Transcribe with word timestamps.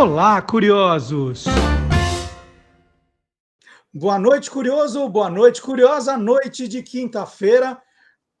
Olá, 0.00 0.40
curiosos! 0.40 1.44
Boa 3.92 4.18
noite, 4.18 4.50
curioso! 4.50 5.06
Boa 5.10 5.28
noite, 5.28 5.60
curiosa! 5.60 6.16
Noite 6.16 6.66
de 6.66 6.82
quinta-feira, 6.82 7.78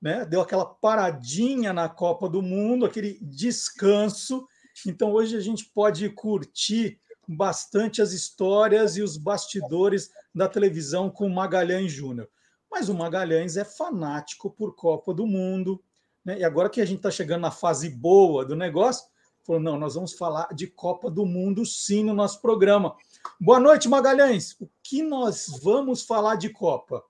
né? 0.00 0.24
Deu 0.24 0.40
aquela 0.40 0.64
paradinha 0.64 1.70
na 1.74 1.86
Copa 1.86 2.30
do 2.30 2.40
Mundo, 2.40 2.86
aquele 2.86 3.18
descanso. 3.20 4.48
Então, 4.86 5.12
hoje 5.12 5.36
a 5.36 5.40
gente 5.40 5.66
pode 5.74 6.08
curtir 6.08 6.98
bastante 7.28 8.00
as 8.00 8.12
histórias 8.12 8.96
e 8.96 9.02
os 9.02 9.18
bastidores 9.18 10.08
da 10.34 10.48
televisão 10.48 11.10
com 11.10 11.28
Magalhães 11.28 11.92
Júnior. 11.92 12.26
Mas 12.70 12.88
o 12.88 12.94
Magalhães 12.94 13.58
é 13.58 13.66
fanático 13.66 14.50
por 14.50 14.74
Copa 14.74 15.12
do 15.12 15.26
Mundo. 15.26 15.84
Né? 16.24 16.38
E 16.38 16.44
agora 16.44 16.70
que 16.70 16.80
a 16.80 16.86
gente 16.86 17.00
está 17.00 17.10
chegando 17.10 17.42
na 17.42 17.50
fase 17.50 17.90
boa 17.90 18.46
do 18.46 18.56
negócio, 18.56 19.09
falou: 19.50 19.60
não, 19.60 19.78
nós 19.78 19.94
vamos 19.94 20.12
falar 20.12 20.54
de 20.54 20.68
Copa 20.68 21.10
do 21.10 21.26
Mundo 21.26 21.66
sim 21.66 22.04
no 22.04 22.14
nosso 22.14 22.40
programa. 22.40 22.94
Boa 23.40 23.58
noite, 23.58 23.88
Magalhães. 23.88 24.56
O 24.60 24.70
que 24.82 25.02
nós 25.02 25.46
vamos 25.60 26.02
falar 26.02 26.36
de 26.36 26.50
Copa? 26.50 27.02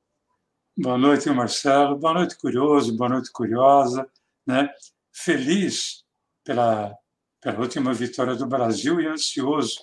Boa 0.77 0.97
noite, 0.97 1.28
Marcelo. 1.28 1.98
Boa 1.98 2.14
noite, 2.14 2.38
curioso. 2.38 2.97
Boa 2.97 3.11
noite, 3.11 3.30
curiosa. 3.30 4.09
Né? 4.47 4.70
Feliz 5.12 6.02
pela, 6.42 6.97
pela 7.42 7.61
última 7.61 7.92
vitória 7.92 8.34
do 8.34 8.47
Brasil 8.47 9.00
e 9.00 9.06
ansioso 9.06 9.78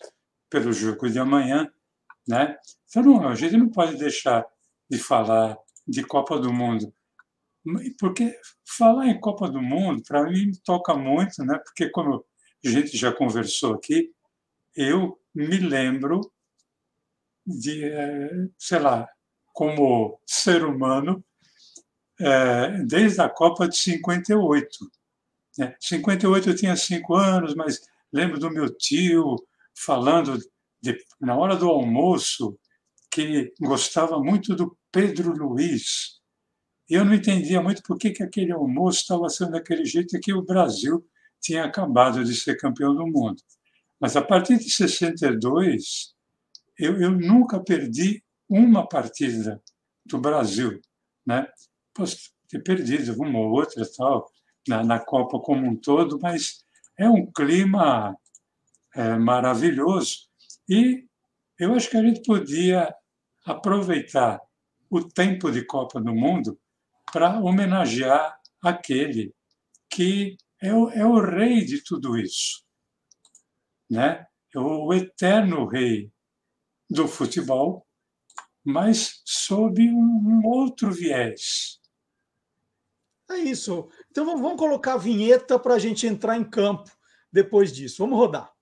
pelo 0.49 0.73
jogo 0.73 1.07
de 1.07 1.19
amanhã. 1.19 1.71
Né? 2.27 2.57
Então, 2.89 3.03
não, 3.03 3.27
a 3.27 3.35
gente 3.35 3.55
não 3.55 3.69
pode 3.69 3.97
deixar 3.97 4.43
de 4.89 4.97
falar 4.97 5.55
de 5.87 6.03
Copa 6.03 6.39
do 6.39 6.51
Mundo. 6.51 6.91
Porque 7.99 8.33
falar 8.65 9.07
em 9.07 9.19
Copa 9.19 9.47
do 9.47 9.61
Mundo, 9.61 10.01
para 10.07 10.23
mim, 10.23 10.51
toca 10.63 10.95
muito, 10.95 11.43
né? 11.43 11.59
porque, 11.59 11.89
como 11.89 12.25
a 12.65 12.69
gente 12.69 12.97
já 12.97 13.11
conversou 13.11 13.73
aqui, 13.73 14.11
eu 14.75 15.19
me 15.33 15.57
lembro 15.57 16.31
de, 17.45 17.85
eh, 17.85 18.49
sei 18.57 18.79
lá, 18.79 19.07
como 19.53 20.19
ser 20.25 20.63
humano, 20.65 21.23
eh, 22.19 22.83
desde 22.85 23.21
a 23.21 23.29
Copa 23.29 23.67
de 23.67 23.77
58. 23.77 24.91
Né? 25.57 25.75
58 25.79 26.49
eu 26.49 26.55
tinha 26.55 26.75
cinco 26.75 27.15
anos, 27.15 27.55
mas 27.55 27.81
lembro 28.11 28.39
do 28.39 28.51
meu 28.51 28.69
tio 28.69 29.35
falando 29.75 30.37
de, 30.81 30.97
na 31.19 31.35
hora 31.35 31.55
do 31.55 31.69
almoço 31.69 32.59
que 33.09 33.53
gostava 33.59 34.19
muito 34.19 34.55
do 34.55 34.77
Pedro 34.91 35.31
Luiz. 35.31 36.19
Eu 36.89 37.03
não 37.03 37.13
entendia 37.13 37.61
muito 37.61 37.81
por 37.83 37.97
que, 37.97 38.11
que 38.11 38.23
aquele 38.23 38.51
almoço 38.51 39.01
estava 39.01 39.29
sendo 39.29 39.51
daquele 39.51 39.85
jeito 39.85 40.19
que 40.19 40.33
o 40.33 40.43
Brasil 40.43 41.05
tinha 41.41 41.65
acabado 41.65 42.23
de 42.23 42.35
ser 42.35 42.57
campeão 42.57 42.95
do 42.95 43.05
mundo. 43.05 43.41
Mas 43.99 44.15
a 44.15 44.21
partir 44.21 44.57
de 44.57 44.69
62, 44.69 46.13
eu, 46.77 47.01
eu 47.01 47.11
nunca 47.11 47.59
perdi 47.59 48.23
uma 48.49 48.87
partida 48.87 49.61
do 50.05 50.19
Brasil. 50.19 50.79
Né? 51.25 51.47
Posso 51.93 52.31
ter 52.47 52.63
perdido 52.63 53.13
uma 53.21 53.39
ou 53.39 53.51
outra 53.51 53.83
tal, 53.97 54.29
na, 54.67 54.83
na 54.83 54.99
Copa 54.99 55.39
como 55.39 55.65
um 55.67 55.75
todo, 55.75 56.19
mas 56.21 56.63
é 56.97 57.09
um 57.09 57.25
clima 57.31 58.15
é, 58.95 59.15
maravilhoso. 59.15 60.27
E 60.69 61.05
eu 61.59 61.73
acho 61.73 61.89
que 61.89 61.97
a 61.97 62.03
gente 62.03 62.21
podia 62.23 62.93
aproveitar 63.45 64.39
o 64.89 65.03
tempo 65.03 65.51
de 65.51 65.65
Copa 65.65 65.99
do 65.99 66.13
Mundo 66.13 66.59
para 67.11 67.39
homenagear 67.39 68.37
aquele 68.63 69.33
que 69.89 70.37
é 70.61 70.73
o, 70.73 70.89
é 70.89 71.05
o 71.05 71.19
rei 71.19 71.63
de 71.63 71.83
tudo 71.83 72.17
isso, 72.17 72.63
né? 73.89 74.25
É 74.53 74.59
o 74.59 74.93
eterno 74.93 75.67
rei 75.67 76.11
do 76.89 77.07
futebol, 77.07 77.85
mas 78.63 79.21
sob 79.25 79.81
um, 79.89 79.93
um 79.93 80.41
outro 80.45 80.91
viés. 80.91 81.79
É 83.29 83.37
isso. 83.37 83.89
Então 84.09 84.25
vamos 84.25 84.57
colocar 84.57 84.93
a 84.93 84.97
vinheta 84.97 85.59
para 85.59 85.75
a 85.75 85.79
gente 85.79 86.07
entrar 86.07 86.37
em 86.37 86.49
campo 86.49 86.89
depois 87.31 87.73
disso. 87.73 87.97
Vamos 87.99 88.17
rodar. 88.17 88.56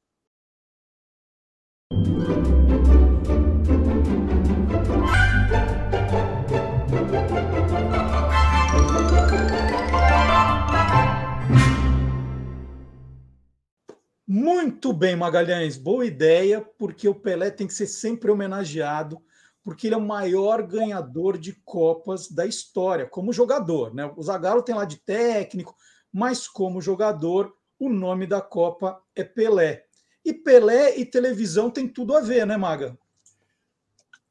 Muito 14.38 14.92
bem, 14.92 15.16
Magalhães, 15.16 15.78
boa 15.78 16.06
ideia, 16.06 16.60
porque 16.60 17.08
o 17.08 17.16
Pelé 17.16 17.50
tem 17.50 17.66
que 17.66 17.74
ser 17.74 17.88
sempre 17.88 18.30
homenageado, 18.30 19.24
porque 19.64 19.88
ele 19.88 19.96
é 19.96 19.98
o 19.98 20.02
maior 20.02 20.62
ganhador 20.62 21.38
de 21.38 21.54
Copas 21.64 22.30
da 22.30 22.46
história, 22.46 23.06
como 23.06 23.32
jogador. 23.32 23.96
Né? 23.96 24.12
O 24.14 24.22
Zagallo 24.22 24.62
tem 24.62 24.76
lá 24.76 24.84
de 24.84 24.98
técnico, 24.98 25.74
mas 26.12 26.50
como 26.50 26.82
jogador, 26.82 27.56
o 27.80 27.88
nome 27.88 28.28
da 28.28 28.42
Copa 28.42 29.02
é 29.16 29.24
Pelé. 29.24 29.86
E 30.26 30.34
Pelé 30.34 30.98
e 30.98 31.06
televisão 31.06 31.72
tem 31.72 31.88
tudo 31.88 32.14
a 32.14 32.20
ver, 32.20 32.46
né, 32.46 32.58
Maga? 32.58 32.98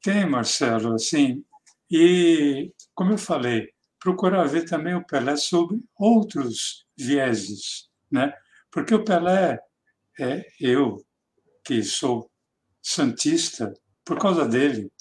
Tem, 0.03 0.23
Marcelo, 0.29 0.93
assim. 0.93 1.43
E, 1.89 2.71
como 2.93 3.13
eu 3.13 3.17
falei, 3.17 3.69
procurar 3.99 4.43
ver 4.43 4.69
também 4.69 4.93
o 4.93 5.03
Pelé 5.03 5.35
sob 5.35 5.83
outros 5.97 6.85
vieses, 6.95 7.89
né? 8.11 8.31
Porque 8.69 8.93
o 8.93 9.03
Pelé 9.03 9.59
é 10.19 10.45
eu, 10.59 11.03
que 11.63 11.83
sou 11.83 12.29
santista, 12.81 13.73
por 14.03 14.19
causa 14.19 14.47
dele, 14.47 14.91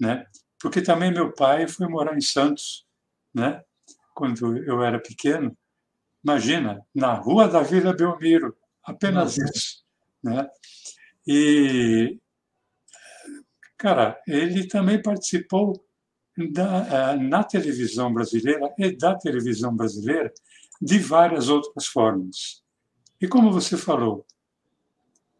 né? 0.00 0.26
Porque 0.58 0.80
também 0.80 1.12
meu 1.12 1.32
pai 1.32 1.68
foi 1.68 1.86
morar 1.88 2.16
em 2.16 2.20
Santos, 2.20 2.86
né? 3.34 3.62
Quando 4.14 4.56
eu 4.58 4.82
era 4.82 4.98
pequeno. 4.98 5.56
Imagina, 6.24 6.80
na 6.94 7.12
rua 7.12 7.46
da 7.46 7.60
Vila 7.60 7.94
Belmiro, 7.94 8.56
apenas 8.82 9.36
Nossa. 9.36 9.50
isso, 9.54 9.84
né? 10.22 10.48
E 11.26 12.18
cara, 13.76 14.18
ele 14.26 14.66
também 14.66 15.02
participou 15.02 15.84
da, 16.52 17.12
eh, 17.12 17.16
na 17.16 17.44
televisão 17.44 18.12
brasileira 18.12 18.72
e 18.78 18.96
da 18.96 19.14
televisão 19.14 19.76
brasileira 19.76 20.32
de 20.80 20.98
várias 20.98 21.48
outras 21.48 21.86
formas. 21.86 22.62
E 23.20 23.28
como 23.28 23.52
você 23.52 23.76
falou, 23.76 24.26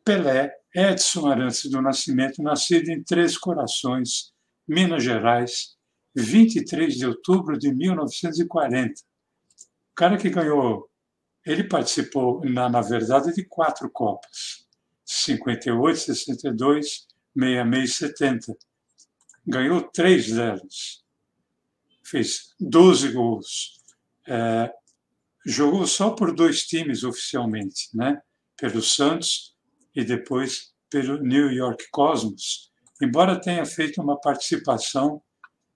Pelé, 0.05 0.53
Edson 0.75 1.29
Arantes 1.29 1.65
do 1.71 1.81
Nascimento, 1.81 2.43
nascido 2.43 2.91
em 2.91 3.03
Três 3.03 3.39
Corações, 3.39 4.33
Minas 4.69 5.03
Gerais, 5.03 5.77
23 6.15 6.95
de 6.95 7.07
outubro 7.07 7.59
de 7.59 7.73
1940. 7.73 8.93
O 8.93 9.95
cara 9.95 10.19
que 10.19 10.29
ganhou, 10.29 10.91
ele 11.45 11.65
participou, 11.65 12.45
na, 12.45 12.69
na 12.69 12.81
verdade, 12.83 13.33
de 13.33 13.45
quatro 13.45 13.91
Copas: 13.91 14.67
58, 15.05 15.99
62, 15.99 17.07
66 17.37 17.91
e 17.91 17.93
70. 17.93 18.57
Ganhou 19.47 19.83
três 19.83 20.31
delas. 20.31 21.03
Fez 22.03 22.55
12 22.61 23.13
gols. 23.13 23.81
É, 24.27 24.73
jogou 25.47 25.87
só 25.87 26.11
por 26.11 26.35
dois 26.35 26.67
times 26.67 27.05
oficialmente, 27.05 27.89
né? 27.95 28.21
pelo 28.57 28.83
Santos 28.83 29.54
e 29.95 30.05
depois 30.05 30.75
pelo 30.91 31.19
New 31.23 31.51
York 31.51 31.87
Cosmos, 31.91 32.71
embora 33.01 33.41
tenha 33.41 33.65
feito 33.65 34.01
uma 34.01 34.21
participação 34.21 35.23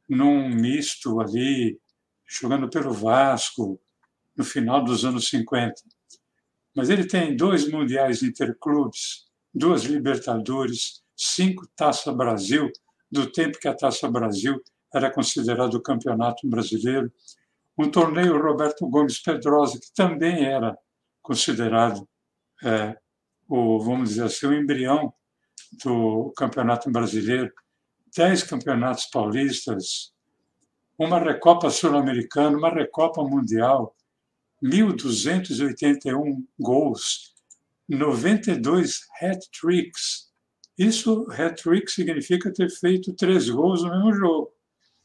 num 0.08 0.48
misto 0.48 1.20
ali, 1.20 1.78
jogando 2.26 2.68
pelo 2.68 2.92
Vasco, 2.92 3.80
no 4.36 4.44
final 4.44 4.82
dos 4.82 5.04
anos 5.04 5.28
50. 5.28 5.74
Mas 6.74 6.88
ele 6.88 7.06
tem 7.06 7.36
dois 7.36 7.68
mundiais 7.68 8.22
interclubes, 8.22 9.26
duas 9.52 9.82
Libertadores, 9.82 11.02
cinco 11.16 11.66
Taça 11.74 12.12
Brasil, 12.12 12.70
do 13.10 13.30
tempo 13.30 13.58
que 13.58 13.66
a 13.66 13.74
Taça 13.74 14.08
Brasil 14.08 14.62
era 14.94 15.10
considerado 15.10 15.74
o 15.74 15.82
campeonato 15.82 16.48
brasileiro, 16.48 17.12
um 17.76 17.90
torneio 17.90 18.40
Roberto 18.40 18.88
Gomes 18.88 19.20
Pedrosa, 19.20 19.78
que 19.78 19.92
também 19.94 20.44
era 20.44 20.76
considerado 21.22 22.08
é, 22.64 22.96
o, 23.48 23.80
vamos 23.80 24.10
dizer 24.10 24.24
assim, 24.24 24.46
o 24.46 24.54
embrião 24.54 25.12
do 25.84 26.32
Campeonato 26.36 26.90
Brasileiro, 26.90 27.52
dez 28.14 28.42
campeonatos 28.42 29.06
paulistas, 29.06 30.12
uma 30.98 31.18
Recopa 31.18 31.70
Sul-Americana, 31.70 32.56
uma 32.56 32.70
Recopa 32.70 33.22
Mundial, 33.22 33.94
1.281 34.62 36.44
gols, 36.58 37.34
92 37.88 39.00
hat-tricks. 39.22 40.28
Isso, 40.76 41.26
hat-trick, 41.30 41.90
significa 41.90 42.52
ter 42.52 42.68
feito 42.70 43.12
três 43.14 43.48
gols 43.48 43.82
no 43.82 43.90
mesmo 43.90 44.12
jogo. 44.14 44.52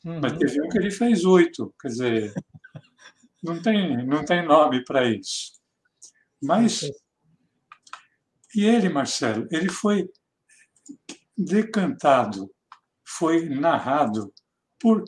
Uhum. 0.06 0.20
Mas 0.22 0.38
teve 0.38 0.62
um 0.62 0.70
que 0.70 0.78
ele 0.78 0.92
fez 0.92 1.24
oito. 1.24 1.74
Quer 1.80 1.88
dizer, 1.88 2.34
não 3.44 3.62
tem, 3.62 4.06
não 4.06 4.26
tem 4.26 4.46
nome 4.46 4.84
para 4.84 5.10
isso. 5.10 5.54
Mas 6.42 6.82
E 8.56 8.66
ele, 8.66 8.90
Marcelo, 8.90 9.48
ele 9.52 9.70
foi 9.70 10.10
decantado, 11.38 12.52
foi 13.06 13.50
narrado 13.50 14.34
por 14.80 15.04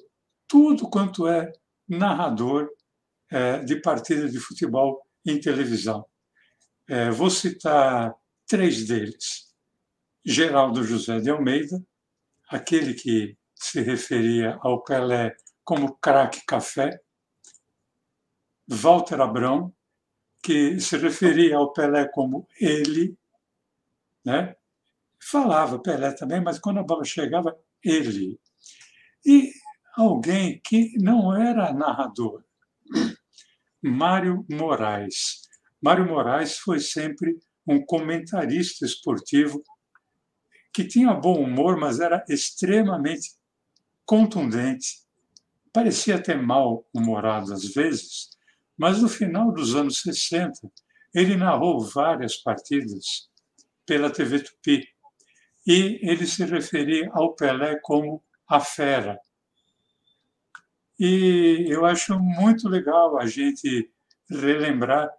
tudo 0.47 0.89
quanto 0.89 1.27
é 1.27 1.51
narrador 1.88 2.69
é, 3.30 3.59
de 3.59 3.75
partida 3.81 4.30
de 4.30 4.39
futebol 4.39 5.06
em 5.25 5.39
televisão. 5.39 6.06
É, 6.88 7.09
vou 7.09 7.30
citar 7.30 8.15
três 8.47 8.88
deles. 8.88 9.53
Geraldo 10.24 10.83
José 10.83 11.19
de 11.19 11.30
Almeida, 11.30 11.83
aquele 12.50 12.94
que 12.94 13.38
se 13.56 13.81
referia 13.81 14.57
ao 14.62 14.83
Pelé 14.83 15.36
como 15.63 15.95
craque 15.98 16.44
café. 16.45 17.00
Walter 18.68 19.21
Abrão, 19.21 19.74
que 20.41 20.80
se 20.80 20.98
referia 20.98 21.57
ao 21.57 21.71
Pelé 21.74 22.07
como 22.07 22.48
ele, 22.59 23.18
né? 24.25 24.56
falava 25.19 25.80
Pelé 25.80 26.12
também, 26.12 26.42
mas 26.42 26.60
quando 26.60 26.80
a 26.80 26.83
bola 26.83 27.04
chegava, 27.04 27.57
ele. 27.83 28.39
E 29.25 29.51
alguém 29.98 30.62
que 30.63 30.94
não 31.00 31.36
era 31.36 31.74
narrador, 31.74 32.44
Mário 33.81 34.45
Moraes. 34.50 35.42
Mário 35.81 36.06
Moraes 36.06 36.57
foi 36.57 36.80
sempre 36.80 37.38
um 37.68 37.83
comentarista 37.83 38.86
esportivo 38.86 39.63
que 40.74 40.83
tinha 40.86 41.13
bom 41.13 41.42
humor, 41.42 41.77
mas 41.77 42.00
era 42.00 42.24
extremamente 42.30 43.31
contundente. 44.06 45.04
Parecia 45.74 46.16
até 46.16 46.36
mal-humorado 46.36 47.54
às 47.54 47.66
vezes, 47.74 48.30
mas 48.77 49.01
no 49.01 49.10
final 49.10 49.51
dos 49.51 49.75
anos 49.75 50.01
60 50.01 50.72
ele 51.13 51.36
narrou 51.36 51.80
várias 51.80 52.36
partidas 52.36 53.30
pela 53.85 54.09
TV 54.09 54.39
Tupi 54.39 54.87
e 55.65 55.99
ele 56.03 56.25
se 56.27 56.45
referia 56.45 57.09
ao 57.13 57.33
Pelé 57.33 57.79
como 57.81 58.23
a 58.47 58.59
fera. 58.59 59.19
E 60.99 61.65
eu 61.67 61.85
acho 61.85 62.17
muito 62.19 62.69
legal 62.69 63.17
a 63.17 63.25
gente 63.25 63.89
relembrar 64.29 65.09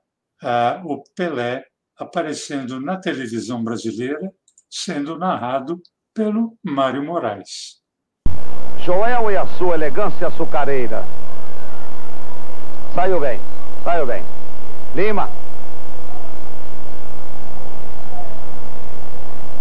uh, 0.43 0.87
o 0.87 1.03
Pelé 1.15 1.65
aparecendo 1.99 2.81
na 2.81 2.99
televisão 2.99 3.63
brasileira, 3.63 4.33
sendo 4.71 5.19
narrado 5.19 5.81
pelo 6.15 6.57
Mário 6.63 7.03
Moraes. 7.05 7.81
Joel 8.79 9.31
e 9.31 9.37
a 9.37 9.47
sua 9.47 9.75
elegância 9.75 10.29
açucareira. 10.29 11.03
Saiu 12.95 13.21
bem, 13.21 13.41
saiu 13.85 14.07
bem. 14.07 14.23
Lima. 14.95 15.29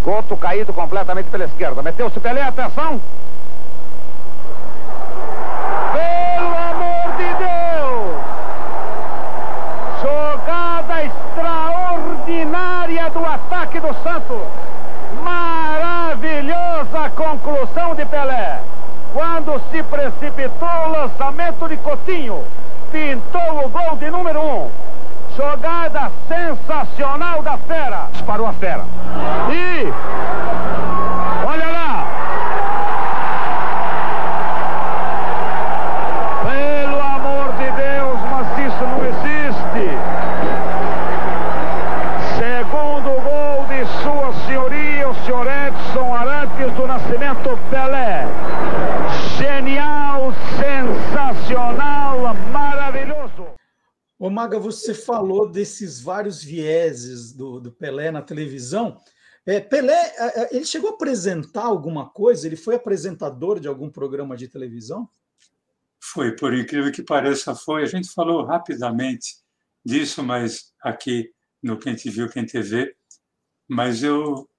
Couto 0.06 0.38
caído 0.38 0.72
completamente 0.72 1.30
pela 1.32 1.46
esquerda. 1.46 1.82
Meteu-se 1.82 2.20
Pelé, 2.20 2.44
atenção. 2.44 3.02
Pelo 5.94 6.56
amor 6.56 7.18
de 7.18 7.34
Deus! 7.34 8.22
Jogada 10.04 11.06
extraordinária 11.06 13.10
do 13.10 13.26
ataque 13.26 13.80
do 13.80 13.96
Santos. 14.04 14.44
Maravilhosa 15.24 17.10
conclusão 17.16 17.96
de 17.96 18.06
Pelé. 18.06 18.60
Quando 19.12 19.60
se 19.72 19.82
precipitou 19.82 20.70
o 20.86 20.92
lançamento 20.92 21.68
de 21.68 21.78
Cotinho, 21.78 22.44
pintou 22.92 23.66
o 23.66 23.70
gol 23.70 23.96
de 23.98 24.12
número 24.12 24.40
um. 24.40 24.70
Jogada 25.36 26.12
sensacional 26.30 27.42
da 27.44 27.58
fera. 27.58 28.08
Parou 28.26 28.48
a 28.48 28.54
fera. 28.54 28.86
E. 29.52 30.75
Ô 54.26 54.30
Maga, 54.32 54.58
você 54.58 54.92
falou 54.92 55.48
desses 55.48 56.02
vários 56.02 56.44
vieses 56.44 57.32
do, 57.32 57.60
do 57.60 57.72
Pelé 57.72 58.10
na 58.10 58.24
televisão. 58.24 59.00
É, 59.46 59.60
Pelé, 59.60 59.94
é, 60.18 60.42
é, 60.42 60.56
ele 60.56 60.66
chegou 60.66 60.90
a 60.90 60.94
apresentar 60.94 61.66
alguma 61.66 62.10
coisa? 62.10 62.48
Ele 62.48 62.56
foi 62.56 62.74
apresentador 62.74 63.60
de 63.60 63.68
algum 63.68 63.88
programa 63.88 64.36
de 64.36 64.48
televisão? 64.48 65.08
Foi, 66.02 66.36
por 66.36 66.56
incrível 66.56 66.92
que 66.92 67.04
pareça, 67.04 67.54
foi. 67.54 67.84
A 67.84 67.86
gente 67.86 68.12
falou 68.12 68.44
rapidamente 68.44 69.36
disso, 69.86 70.24
mas 70.24 70.74
aqui 70.82 71.32
no 71.62 71.78
Quem 71.78 71.94
Te 71.94 72.10
Viu, 72.10 72.28
Quem 72.28 72.48
TV, 72.48 72.96
mas 73.70 74.02
eu 74.02 74.50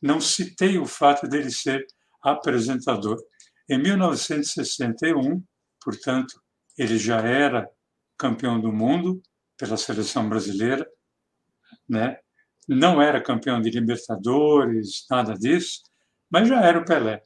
não 0.00 0.20
citei 0.20 0.78
o 0.78 0.86
fato 0.86 1.26
dele 1.26 1.50
ser 1.50 1.84
apresentador. 2.22 3.20
Em 3.68 3.82
1961, 3.82 5.42
portanto, 5.82 6.40
ele 6.78 6.96
já 6.96 7.20
era 7.20 7.68
campeão 8.18 8.60
do 8.60 8.72
mundo 8.72 9.22
pela 9.56 9.76
seleção 9.76 10.28
brasileira, 10.28 10.86
né? 11.88 12.18
Não 12.68 13.00
era 13.00 13.22
campeão 13.22 13.60
de 13.60 13.70
Libertadores, 13.70 15.06
nada 15.08 15.34
disso, 15.34 15.82
mas 16.30 16.48
já 16.48 16.60
era 16.60 16.80
o 16.80 16.84
Pelé. 16.84 17.22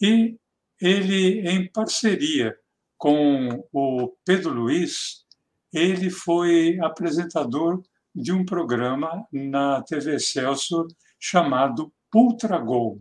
E 0.00 0.38
ele, 0.80 1.48
em 1.48 1.70
parceria 1.70 2.54
com 2.98 3.64
o 3.72 4.14
Pedro 4.24 4.50
Luiz, 4.52 5.24
ele 5.72 6.10
foi 6.10 6.78
apresentador 6.80 7.82
de 8.14 8.32
um 8.32 8.44
programa 8.44 9.26
na 9.32 9.82
TV 9.82 10.18
Celso 10.18 10.86
chamado 11.18 11.92
Ultra 12.14 12.58
Gol. 12.58 13.00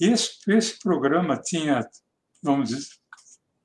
Esse, 0.00 0.38
esse 0.48 0.78
programa 0.78 1.40
tinha, 1.40 1.88
vamos 2.42 2.70
dizer, 2.70 2.86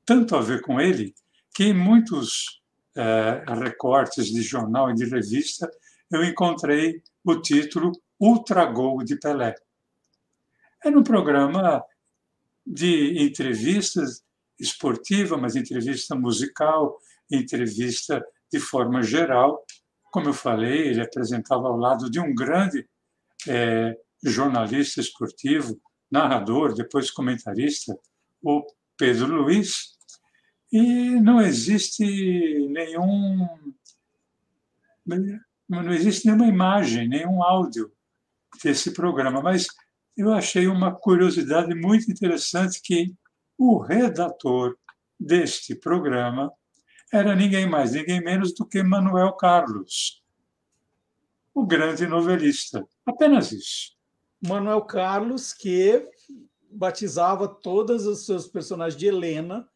tanto 0.06 0.36
a 0.36 0.42
ver 0.42 0.62
com 0.62 0.80
ele, 0.80 1.13
que 1.60 1.74
muitos 1.74 2.62
é, 2.96 3.44
recortes 3.54 4.28
de 4.28 4.42
jornal 4.42 4.92
e 4.92 4.96
de 4.96 5.04
revista 5.04 5.70
eu 6.10 6.24
encontrei 6.24 7.04
o 7.22 7.36
título 7.36 7.92
Ultra 8.18 8.63
Gol 8.63 9.04
de 9.04 9.18
Pelé. 9.18 9.54
Era 10.82 10.98
um 10.98 11.04
programa 11.04 11.84
de 12.66 13.22
entrevistas 13.22 14.24
esportiva, 14.58 15.36
mas 15.36 15.58
entrevista 15.58 16.16
musical, 16.16 16.98
entrevista 17.30 18.25
de 18.50 18.58
forma 18.58 19.04
geral. 19.04 19.62
Como 20.13 20.30
eu 20.30 20.34
falei, 20.34 20.88
ele 20.88 21.01
apresentava 21.01 21.68
ao 21.68 21.75
lado 21.75 22.10
de 22.10 22.22
um 22.22 22.34
grande 22.34 22.88
é, 23.46 23.98
jornalista 24.24 25.01
esportivo, 25.01 25.78
narrador, 26.10 26.74
depois 26.74 27.12
comentarista, 27.12 28.00
o 28.42 28.66
Pedro 28.96 29.44
Luiz, 29.44 29.99
e 30.72 31.20
não 31.20 31.42
existe 31.42 32.04
nenhum. 32.70 33.48
Não 35.68 35.92
existe 35.92 36.26
nenhuma 36.26 36.48
imagem, 36.48 37.08
nenhum 37.08 37.44
áudio 37.44 37.92
desse 38.64 38.94
programa, 38.94 39.42
mas 39.42 39.68
eu 40.16 40.34
achei 40.34 40.68
uma 40.68 40.94
curiosidade 40.94 41.74
muito 41.74 42.12
interessante 42.12 42.82
que 42.82 43.14
o 43.58 43.80
redator 43.80 44.78
deste 45.20 45.76
programa 45.76 46.52
era 47.12 47.36
ninguém 47.36 47.68
mais, 47.68 47.94
ninguém 47.94 48.22
menos 48.22 48.54
do 48.54 48.66
que 48.66 48.84
Manuel 48.84 49.34
Carlos, 49.34 50.24
o 51.54 51.66
grande 51.66 52.06
novelista. 52.06 52.86
Apenas 53.06 53.52
isso. 53.52 53.98
Manuel 54.42 54.82
Carlos, 54.84 55.54
que 55.54 56.08
batizava 56.72 57.48
todos 57.48 58.06
os 58.06 58.26
seus 58.26 58.48
personagens 58.48 58.98
de 58.98 59.08
Helena 59.08 59.68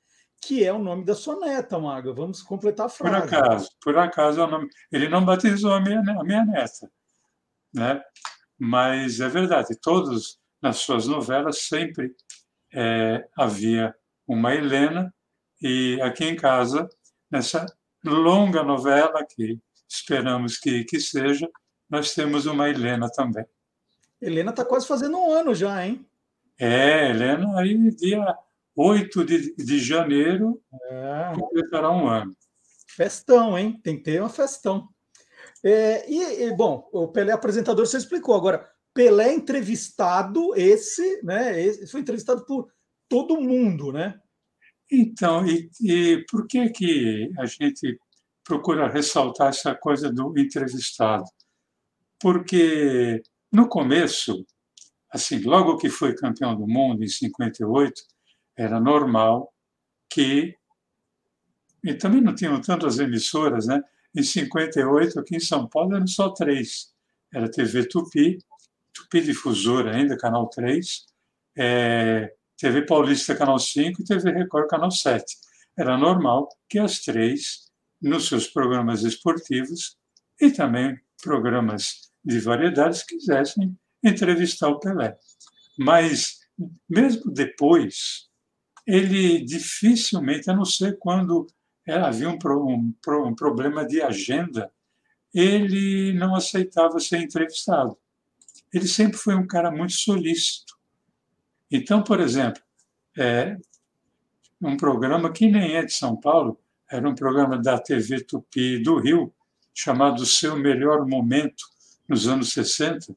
que 0.44 0.64
é 0.64 0.72
o 0.72 0.80
nome 0.80 1.04
da 1.06 1.16
sua 1.16 1.40
neta, 1.40 1.80
Maga. 1.80 2.14
Vamos 2.14 2.42
completar 2.42 2.88
a 2.88 2.90
frase. 2.90 3.28
Por 3.28 3.36
acaso, 3.36 3.70
por 3.82 3.98
acaso 3.98 4.42
é 4.42 4.44
o 4.44 4.48
nome. 4.48 4.70
Ele 4.92 5.10
não 5.10 5.24
batizou 5.24 5.74
a 5.74 5.80
minha, 5.80 6.00
a 6.00 6.24
minha 6.24 6.46
neta, 6.46 6.92
né? 7.74 8.02
Mas 8.58 9.20
é 9.20 9.28
verdade, 9.28 9.80
todos 9.82 10.40
nas 10.62 10.78
suas 10.78 11.08
novelas 11.08 11.64
sempre 11.64 12.16
é, 12.74 13.28
havia 13.38 13.94
uma 14.28 14.56
Helena 14.56 15.14
e 15.62 16.00
aqui 16.02 16.26
em 16.26 16.36
casa 16.36 16.88
nessa 17.30 17.66
longa 18.04 18.64
novela 18.64 19.26
que 19.26 19.60
esperamos 19.90 20.58
que, 20.58 20.84
que 20.86 21.00
seja, 21.00 21.50
nós 21.90 22.14
temos 22.14 22.46
uma 22.46 22.70
Helena 22.70 23.10
também. 23.12 23.46
Helena 24.22 24.52
está 24.52 24.64
quase 24.64 24.88
fazendo 24.88 25.18
um 25.18 25.32
ano 25.32 25.54
já, 25.54 25.86
hein? 25.86 26.06
É, 26.58 27.10
Helena 27.10 27.60
aí 27.60 27.92
dia 27.96 28.38
8 28.76 29.26
de, 29.26 29.56
de 29.56 29.80
janeiro, 29.80 30.62
é. 30.90 31.34
completará 31.36 31.92
um 31.92 32.08
ano. 32.08 32.36
Festão, 32.88 33.58
hein? 33.58 33.80
Tem 33.84 33.98
que 33.98 34.04
ter 34.04 34.20
uma 34.20 34.30
festão. 34.30 34.88
É, 35.64 36.10
e, 36.10 36.44
e, 36.44 36.56
bom, 36.56 36.88
o 36.92 37.08
Pelé 37.08 37.32
apresentador 37.32 37.86
você 37.86 37.98
explicou. 37.98 38.36
Agora, 38.36 38.70
Pelé 38.94 39.34
entrevistado, 39.34 40.56
esse, 40.56 41.22
né? 41.24 41.60
Esse 41.60 41.88
foi 41.88 42.02
entrevistado 42.02 42.46
por 42.46 42.68
todo 43.08 43.42
mundo, 43.42 43.92
né? 43.92 44.20
Então, 44.92 45.46
e, 45.48 45.70
e 45.82 46.24
por 46.30 46.46
que 46.48 46.70
que 46.70 47.32
a 47.40 47.46
gente 47.46 47.98
procura 48.44 48.92
ressaltar 48.92 49.50
essa 49.50 49.74
coisa 49.74 50.12
do 50.12 50.38
entrevistado? 50.38 51.24
Porque 52.20 53.22
no 53.52 53.68
começo, 53.68 54.46
assim, 55.12 55.40
logo 55.40 55.78
que 55.78 55.90
foi 55.90 56.16
campeão 56.16 56.56
do 56.56 56.68
mundo 56.68 57.04
em 57.04 57.08
58, 57.08 58.02
era 58.58 58.80
normal 58.80 59.54
que 60.10 60.56
e 61.84 61.94
também 61.94 62.22
não 62.22 62.34
tinham 62.34 62.62
tantas 62.62 62.98
emissoras, 62.98 63.68
né? 63.68 63.84
Em 64.16 64.24
58, 64.24 65.20
aqui 65.20 65.36
em 65.36 65.40
São 65.40 65.68
Paulo, 65.68 65.96
eram 65.96 66.08
só 66.08 66.30
três. 66.30 66.94
Era 67.34 67.52
TV 67.52 67.86
Tupi, 67.88 68.38
Tupi 68.94 69.22
Difusora 69.22 69.96
ainda, 69.96 70.16
Canal 70.16 70.48
3, 70.48 71.06
é, 71.58 72.34
TV 72.58 72.86
Paulista, 72.86 73.36
Canal 73.36 73.60
5 73.60 74.02
e 74.02 74.06
TV 74.06 74.32
Record, 74.32 74.70
Canal 74.70 74.92
7. 74.92 75.26
Era 75.78 75.98
normal 75.98 76.48
que 76.70 76.80
as 76.80 77.00
três, 77.00 77.70
nos 78.02 78.28
seus 78.28 78.48
programas 78.48 79.04
esportivos 79.04 79.98
e 80.40 80.52
também 80.52 80.98
programas 81.22 82.12
de 82.24 82.40
variedades, 82.40 83.04
quisessem 83.04 83.78
entrevistar 84.04 84.70
o 84.70 84.80
Pelé. 84.80 85.18
Mas, 85.78 86.40
mesmo 86.88 87.32
depois, 87.32 88.30
ele 88.86 89.44
dificilmente, 89.44 90.50
a 90.50 90.56
não 90.56 90.66
ser 90.66 90.98
quando 91.00 91.48
havia 91.88 92.30
um, 92.30 92.38
um, 92.46 92.94
um 93.28 93.36
problema 93.36 93.86
de 93.86 94.02
agenda, 94.02 94.72
ele 95.34 96.14
não 96.14 96.36
aceitava 96.36 97.00
ser 97.00 97.20
entrevistado. 97.20 97.98
Ele 98.74 98.88
sempre 98.88 99.18
foi 99.18 99.36
um 99.36 99.48
cara 99.48 99.72
muito 99.72 99.94
solícito. 99.94 100.78
Então, 101.72 102.04
por 102.04 102.20
exemplo, 102.20 102.62
é, 103.18 103.58
um 104.62 104.78
programa 104.78 105.32
que 105.32 105.50
nem 105.50 105.76
é 105.76 105.84
de 105.84 105.94
São 105.94 106.16
Paulo, 106.16 106.60
era 106.90 107.08
um 107.08 107.16
programa 107.16 107.58
da 107.58 107.80
TV 107.80 108.24
Tupi 108.24 108.78
do 108.78 109.00
Rio, 109.00 109.34
chamado 109.74 110.26
Seu 110.26 110.56
Melhor 110.56 111.08
Momento, 111.08 111.64
nos 112.08 112.28
anos 112.28 112.54
60. 112.54 113.16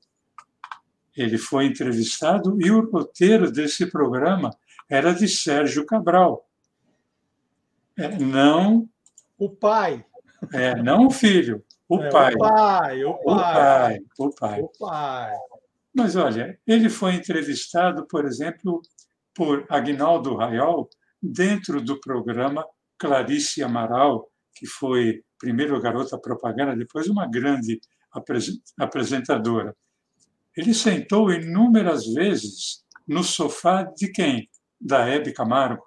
Ele 1.14 1.36
foi 1.36 1.66
entrevistado 1.66 2.56
e 2.60 2.70
o 2.70 2.90
roteiro 2.90 3.50
desse 3.50 3.86
programa 3.86 4.50
era 4.88 5.12
de 5.12 5.28
Sérgio 5.28 5.84
Cabral. 5.84 6.48
É, 7.98 8.18
não. 8.18 8.88
O 9.38 9.48
pai. 9.48 10.04
É, 10.52 10.74
não 10.74 11.06
o 11.06 11.10
filho, 11.10 11.64
o 11.88 11.98
é, 12.00 12.10
pai. 12.10 12.34
O 12.34 12.38
pai, 12.38 13.04
o 13.04 13.14
pai. 13.14 13.24
O 13.24 13.24
pai, 13.24 13.98
o 14.18 14.30
pai. 14.34 14.60
O 14.60 14.68
pai. 14.78 15.34
Mas 15.94 16.14
olha, 16.14 16.58
ele 16.66 16.90
foi 16.90 17.14
entrevistado, 17.14 18.06
por 18.06 18.26
exemplo, 18.26 18.82
por 19.34 19.64
Agnaldo 19.70 20.36
Raiol, 20.36 20.90
dentro 21.22 21.80
do 21.80 21.98
programa 21.98 22.66
Clarice 22.98 23.62
Amaral, 23.62 24.30
que 24.54 24.66
foi 24.66 25.22
primeiro 25.38 25.80
garota 25.80 26.18
propaganda, 26.18 26.76
depois 26.76 27.08
uma 27.08 27.26
grande 27.26 27.80
apresentadora. 28.78 29.74
Ele 30.56 30.72
sentou 30.72 31.30
inúmeras 31.30 32.06
vezes 32.06 32.84
no 33.06 33.22
sofá 33.22 33.82
de 33.82 34.10
quem? 34.10 34.48
Da 34.80 35.06
Hebe 35.06 35.32
Camargo. 35.32 35.84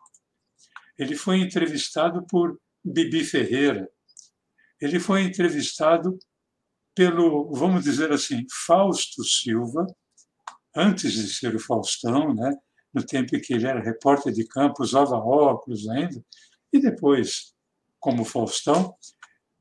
Ele 0.97 1.15
foi 1.15 1.39
entrevistado 1.39 2.25
por 2.27 2.59
Bibi 2.83 3.23
Ferreira. 3.23 3.89
Ele 4.81 4.99
foi 4.99 5.23
entrevistado 5.23 6.17
pelo, 6.95 7.53
vamos 7.53 7.83
dizer 7.83 8.11
assim, 8.11 8.45
Fausto 8.65 9.23
Silva, 9.23 9.85
antes 10.75 11.13
de 11.13 11.33
ser 11.33 11.55
o 11.55 11.59
Faustão, 11.59 12.33
né? 12.33 12.51
no 12.93 13.05
tempo 13.05 13.35
em 13.35 13.39
que 13.39 13.53
ele 13.53 13.67
era 13.67 13.81
repórter 13.81 14.33
de 14.33 14.45
campo, 14.47 14.83
usava 14.83 15.15
óculos 15.15 15.87
ainda, 15.89 16.23
e 16.73 16.79
depois, 16.79 17.53
como 17.99 18.25
Faustão, 18.25 18.93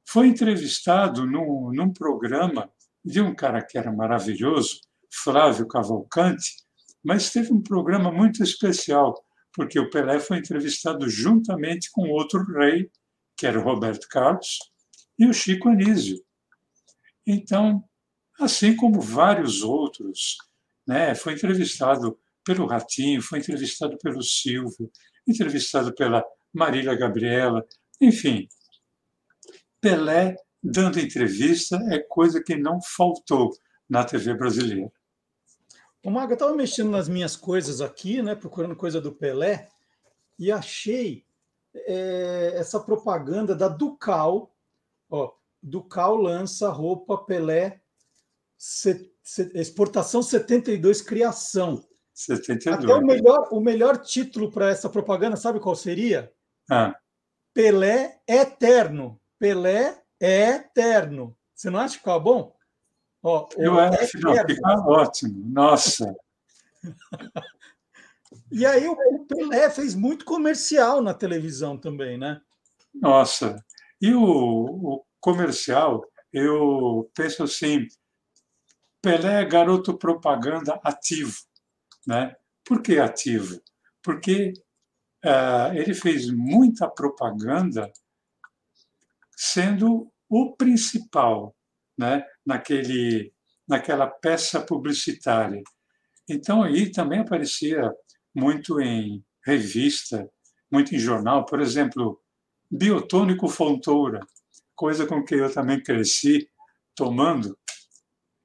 foi 0.07 0.29
entrevistado 0.29 1.27
num, 1.27 1.71
num 1.73 1.93
programa 1.93 2.71
de 3.05 3.21
um 3.21 3.35
cara 3.35 3.63
que 3.63 3.77
era 3.79 3.93
maravilhoso, 3.93 4.81
Flávio 5.11 5.67
Cavalcante, 5.67 6.57
mas 7.05 7.31
teve 7.31 7.53
um 7.53 7.63
programa 7.63 8.11
muito 8.13 8.43
especial, 8.43 9.15
porque 9.53 9.79
o 9.79 9.91
Pelé 9.91 10.21
foi 10.21 10.39
entrevistado 10.39 11.09
juntamente 11.09 11.91
com 11.91 12.09
outro 12.11 12.45
rei, 12.53 12.91
que 13.37 13.47
era 13.47 13.59
o 13.59 13.63
Roberto 13.63 14.07
Carlos, 14.09 14.59
e 15.19 15.27
o 15.27 15.33
Chico 15.33 15.69
Anísio. 15.69 16.23
Então, 17.27 17.83
assim 18.39 18.75
como 18.75 19.01
vários 19.01 19.63
outros, 19.63 20.37
né, 20.87 21.15
foi 21.15 21.35
entrevistado 21.35 22.19
pelo 22.45 22.67
Ratinho, 22.67 23.21
foi 23.21 23.41
entrevistado 23.41 23.99
pelo 23.99 24.23
Silvio, 24.23 24.91
entrevistado 25.27 25.95
pela 25.95 26.25
Marília 26.53 26.95
Gabriela, 26.95 27.67
enfim. 28.01 28.49
Pelé 29.81 30.37
dando 30.63 30.99
entrevista 30.99 31.77
é 31.91 31.99
coisa 31.99 32.43
que 32.43 32.57
não 32.57 32.81
faltou 32.81 33.51
na 33.89 34.05
TV 34.05 34.35
brasileira. 34.35 34.91
O 36.09 36.11
Maga, 36.11 36.33
eu 36.33 36.37
estava 36.37 36.57
mexendo 36.57 36.89
nas 36.89 37.07
minhas 37.07 37.37
coisas 37.37 37.83
aqui, 37.83 38.23
né, 38.23 38.35
procurando 38.35 38.75
coisa 38.75 38.99
do 38.99 39.13
Pelé, 39.13 39.69
e 40.39 40.51
achei 40.51 41.27
é, 41.75 42.53
essa 42.55 42.81
propaganda 42.81 43.55
da 43.55 43.69
Ducal. 43.69 44.51
Ó, 45.11 45.31
Ducal 45.63 46.17
lança 46.17 46.71
roupa 46.71 47.19
Pelé 47.19 47.83
se, 48.57 49.13
se, 49.23 49.53
exportação 49.55 50.23
72 50.23 51.03
criação. 51.03 51.85
72. 52.15 52.91
Até 52.91 52.95
o 52.95 53.07
melhor, 53.07 53.49
o 53.53 53.61
melhor 53.61 53.99
título 53.99 54.51
para 54.51 54.71
essa 54.71 54.89
propaganda, 54.89 55.37
sabe 55.37 55.61
qual 55.61 55.77
seria? 55.77 56.33
Ah. 56.71 56.97
Pelé 57.53 58.19
eterno. 58.27 59.21
Pelé 59.39 60.03
é 60.19 60.53
eterno. 60.53 61.37
Você 61.55 61.69
não 61.69 61.79
acha 61.79 61.97
que 61.97 61.99
ficava 61.99 62.19
bom? 62.19 62.57
Ó, 63.23 63.49
Eu 63.57 63.79
acho, 63.79 63.99
que 63.99 64.07
fica 64.19 64.81
ótimo. 64.87 65.45
Nossa. 65.51 66.15
e 68.51 68.65
aí 68.65 68.87
o 68.87 69.25
Pelé 69.27 69.69
fez 69.71 69.95
muito 69.95 70.25
comercial 70.25 71.03
na 71.03 71.13
televisão 71.13 71.77
também, 71.77 72.17
né? 72.17 72.41
Nossa. 72.95 73.65
E 74.01 74.15
o, 74.15 74.23
o 74.23 75.05
comercial, 75.21 76.05
eu 76.33 77.11
penso 77.15 77.43
assim, 77.43 77.87
Pelé 79.03 79.43
é 79.43 79.45
garoto 79.45 79.99
propaganda 79.99 80.81
ativo. 80.85 81.37
Né? 82.07 82.35
Por 82.65 82.81
que 82.83 82.99
ativo? 82.99 83.61
Porque 84.03 84.53
uh, 85.25 85.75
ele 85.75 85.93
fez 85.93 86.31
muita 86.31 86.89
propaganda 86.89 87.93
sendo 89.37 90.11
o 90.29 90.55
principal 90.55 91.55
né? 91.99 92.25
Naquele, 92.49 93.31
naquela 93.69 94.07
peça 94.07 94.59
publicitária. 94.59 95.63
Então, 96.27 96.63
aí 96.63 96.91
também 96.91 97.21
aparecia 97.21 97.93
muito 98.35 98.81
em 98.81 99.23
revista, 99.45 100.27
muito 100.71 100.95
em 100.95 100.99
jornal, 100.99 101.45
por 101.45 101.61
exemplo, 101.61 102.19
Biotônico 102.71 103.49
Fontoura, 103.49 104.21
coisa 104.75 105.07
com 105.07 105.23
que 105.23 105.35
eu 105.35 105.53
também 105.53 105.83
cresci 105.83 106.49
tomando. 106.95 107.59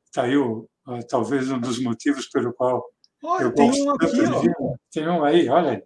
Está 0.06 0.24
aí 0.24 0.36
o, 0.36 0.70
talvez 1.10 1.50
um 1.50 1.60
dos 1.60 1.80
motivos 1.80 2.28
pelo 2.28 2.54
qual 2.54 2.84
Olha, 3.24 3.44
eu 3.44 3.56
tem 3.56 3.72
um 3.72 3.92
aqui, 3.92 4.50
ó. 4.60 4.76
Tem 4.92 5.08
um 5.08 5.24
aí, 5.24 5.48
olha. 5.48 5.82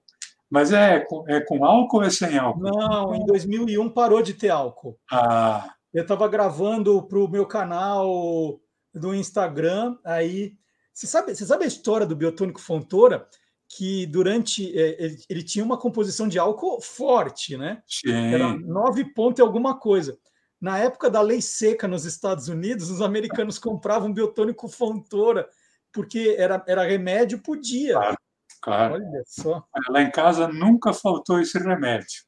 Mas 0.50 0.72
é 0.72 1.02
com, 1.02 1.24
é 1.28 1.42
com 1.42 1.64
álcool 1.64 1.98
ou 1.98 2.04
é 2.04 2.10
sem 2.10 2.38
álcool? 2.38 2.62
Não, 2.62 3.14
em 3.14 3.26
2001 3.26 3.90
parou 3.90 4.22
de 4.22 4.34
ter 4.34 4.50
álcool. 4.50 4.98
Ah. 5.12 5.74
Eu 5.98 6.04
estava 6.04 6.28
gravando 6.28 7.02
para 7.08 7.18
o 7.18 7.28
meu 7.28 7.44
canal 7.44 8.62
do 8.94 9.16
Instagram, 9.16 9.98
aí... 10.04 10.56
Você 10.94 11.08
sabe, 11.08 11.36
você 11.36 11.44
sabe 11.44 11.64
a 11.64 11.68
história 11.68 12.06
do 12.06 12.16
Biotônico 12.16 12.62
Fontoura? 12.62 13.28
Que 13.68 14.06
durante... 14.06 14.78
É, 14.78 15.04
ele, 15.04 15.18
ele 15.28 15.44
tinha 15.44 15.66
uma 15.66 15.76
composição 15.76 16.28
de 16.28 16.38
álcool 16.38 16.80
forte, 16.82 17.58
né? 17.58 17.82
Sim. 17.88 18.12
Era 18.12 18.54
nove 18.60 19.06
pontos 19.06 19.40
e 19.40 19.42
alguma 19.42 19.80
coisa. 19.80 20.20
Na 20.62 20.78
época 20.78 21.10
da 21.10 21.20
lei 21.20 21.42
seca 21.42 21.88
nos 21.88 22.06
Estados 22.06 22.48
Unidos, 22.48 22.92
os 22.92 23.02
americanos 23.02 23.58
compravam 23.58 24.14
biotônico 24.14 24.68
Fontoura 24.68 25.50
porque 25.92 26.36
era, 26.38 26.64
era 26.68 26.84
remédio 26.84 27.42
por 27.42 27.60
dia. 27.60 27.94
Claro, 27.94 28.18
claro. 28.62 28.94
Olha 28.94 29.24
só. 29.26 29.64
Lá 29.90 30.04
em 30.04 30.12
casa 30.12 30.48
nunca 30.48 30.94
faltou 30.94 31.40
esse 31.40 31.58
remédio. 31.58 32.22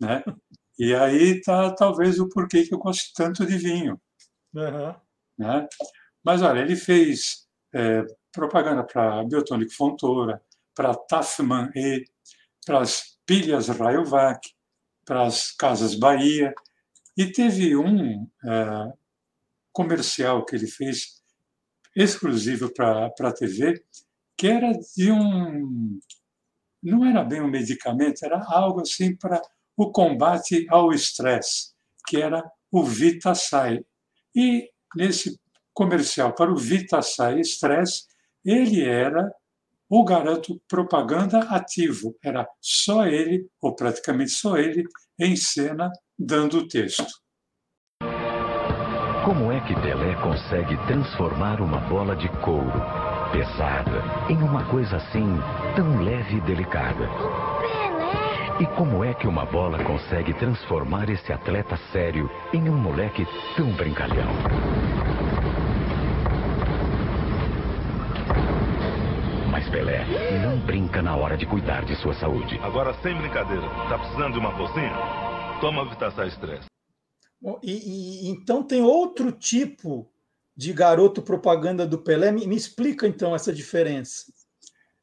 Né? 0.00 0.24
E 0.78 0.94
aí 0.94 1.38
está 1.38 1.72
talvez 1.74 2.18
o 2.18 2.28
porquê 2.28 2.64
que 2.64 2.74
eu 2.74 2.78
gosto 2.78 3.12
tanto 3.14 3.46
de 3.46 3.56
vinho. 3.56 4.00
Uhum. 4.54 4.94
Né? 5.38 5.68
Mas 6.24 6.42
olha, 6.42 6.60
ele 6.60 6.76
fez 6.76 7.46
é, 7.74 8.04
propaganda 8.32 8.84
para 8.84 9.24
Biotônico 9.24 9.74
Fontoura, 9.74 10.42
para 10.74 10.94
Tafman 10.94 11.70
E, 11.74 12.04
para 12.64 12.80
as 12.80 13.18
pilhas 13.26 13.68
Rayovac, 13.68 14.40
para 15.04 15.26
as 15.26 15.52
Casas 15.52 15.94
Bahia, 15.94 16.54
e 17.16 17.30
teve 17.30 17.76
um, 17.76 18.26
é, 18.44 18.92
comercial 19.72 20.44
que 20.44 20.54
ele 20.54 20.66
fez 20.66 21.22
exclusivo 21.94 22.72
para 22.72 23.06
a 23.06 23.32
TV, 23.32 23.82
que 24.36 24.46
era 24.46 24.72
de 24.96 25.10
um. 25.10 25.98
Não 26.82 27.04
era 27.04 27.22
bem 27.22 27.40
um 27.40 27.48
medicamento, 27.48 28.24
era 28.24 28.42
algo 28.48 28.80
assim 28.80 29.14
para 29.14 29.40
o 29.76 29.90
combate 29.90 30.66
ao 30.68 30.92
estresse, 30.92 31.72
que 32.06 32.20
era 32.20 32.42
o 32.70 32.82
VitaSai. 32.82 33.84
E 34.34 34.68
nesse 34.96 35.38
comercial 35.74 36.34
para 36.34 36.52
o 36.52 36.56
VitaSai 36.56 37.40
Stress, 37.40 38.04
ele 38.44 38.84
era 38.84 39.30
o 39.88 40.04
garoto 40.04 40.60
propaganda 40.68 41.40
ativo. 41.40 42.16
Era 42.24 42.46
só 42.60 43.06
ele, 43.06 43.46
ou 43.60 43.74
praticamente 43.74 44.30
só 44.30 44.56
ele, 44.56 44.84
em 45.18 45.36
cena, 45.36 45.90
dando 46.18 46.58
o 46.58 46.68
texto. 46.68 47.22
Como 49.24 49.52
é 49.52 49.60
que 49.60 49.74
Pelé 49.74 50.14
consegue 50.20 50.76
transformar 50.86 51.60
uma 51.60 51.78
bola 51.88 52.16
de 52.16 52.28
couro, 52.40 52.80
pesada, 53.30 54.02
em 54.28 54.36
uma 54.36 54.68
coisa 54.68 54.96
assim, 54.96 55.36
tão 55.76 56.02
leve 56.02 56.38
e 56.38 56.40
delicada? 56.40 57.08
E 58.62 58.66
como 58.76 59.02
é 59.02 59.12
que 59.12 59.26
uma 59.26 59.44
bola 59.44 59.82
consegue 59.82 60.32
transformar 60.34 61.10
esse 61.10 61.32
atleta 61.32 61.76
sério 61.90 62.30
em 62.54 62.70
um 62.70 62.76
moleque 62.76 63.26
tão 63.56 63.72
brincalhão? 63.72 64.32
Mas 69.50 69.68
Pelé 69.68 70.04
não 70.44 70.64
brinca 70.64 71.02
na 71.02 71.16
hora 71.16 71.36
de 71.36 71.44
cuidar 71.44 71.84
de 71.84 71.96
sua 71.96 72.14
saúde. 72.14 72.56
Agora, 72.62 72.94
sem 73.02 73.18
brincadeira, 73.18 73.68
tá 73.88 73.98
precisando 73.98 74.34
de 74.34 74.38
uma 74.38 74.56
forcinha? 74.56 74.92
Toma 75.60 75.90
Vitaçar 75.90 76.28
Estresse. 76.28 76.66
E, 77.64 77.72
e, 77.72 78.28
então 78.28 78.62
tem 78.62 78.80
outro 78.80 79.32
tipo 79.32 80.08
de 80.56 80.72
garoto 80.72 81.20
propaganda 81.20 81.84
do 81.84 81.98
Pelé. 81.98 82.30
Me, 82.30 82.46
me 82.46 82.54
explica 82.54 83.08
então 83.08 83.34
essa 83.34 83.52
diferença. 83.52 84.32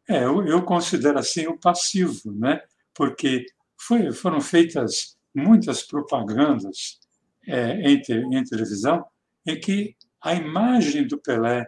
É, 0.07 0.23
eu, 0.23 0.47
eu, 0.47 0.63
considero 0.63 1.19
assim 1.19 1.45
o 1.45 1.59
passivo, 1.59 2.31
né? 2.31 2.61
Porque 2.99 3.45
foi, 3.77 4.11
foram 4.11 4.41
feitas 4.41 5.17
muitas 5.33 5.83
propagandas 5.83 6.99
é, 7.47 7.79
em, 7.89 8.01
em 8.35 8.43
televisão 8.43 9.05
em 9.45 9.57
que 9.57 9.95
a 10.21 10.35
imagem 10.35 11.07
do 11.07 11.17
Pelé 11.17 11.65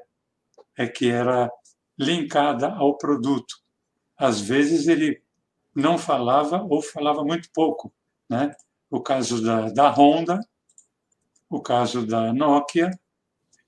é 0.78 0.88
que 0.88 1.10
era 1.10 1.50
linkada 1.98 2.68
ao 2.74 2.98
produto. 2.98 3.56
Às 4.18 4.42
vezes 4.42 4.90
ele 4.90 5.24
não 5.74 5.98
falava 5.98 6.62
ou 6.64 6.82
falava 6.82 7.24
muito 7.24 7.50
pouco, 7.54 7.94
né? 8.30 8.54
O 8.90 9.00
caso 9.00 9.42
da, 9.42 9.70
da 9.70 9.90
Honda 9.90 10.38
o 11.52 11.62
caso 11.62 12.08
da 12.08 12.32
Nokia, 12.34 12.90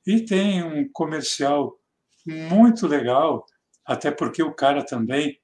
e 0.08 0.22
tem 0.22 0.64
um 0.64 0.90
comercial 0.90 1.78
muito 2.26 2.88
legal, 2.88 3.46
até 3.86 4.10
porque 4.10 4.42
o 4.42 4.54
cara 4.54 4.86
também, 4.86 5.38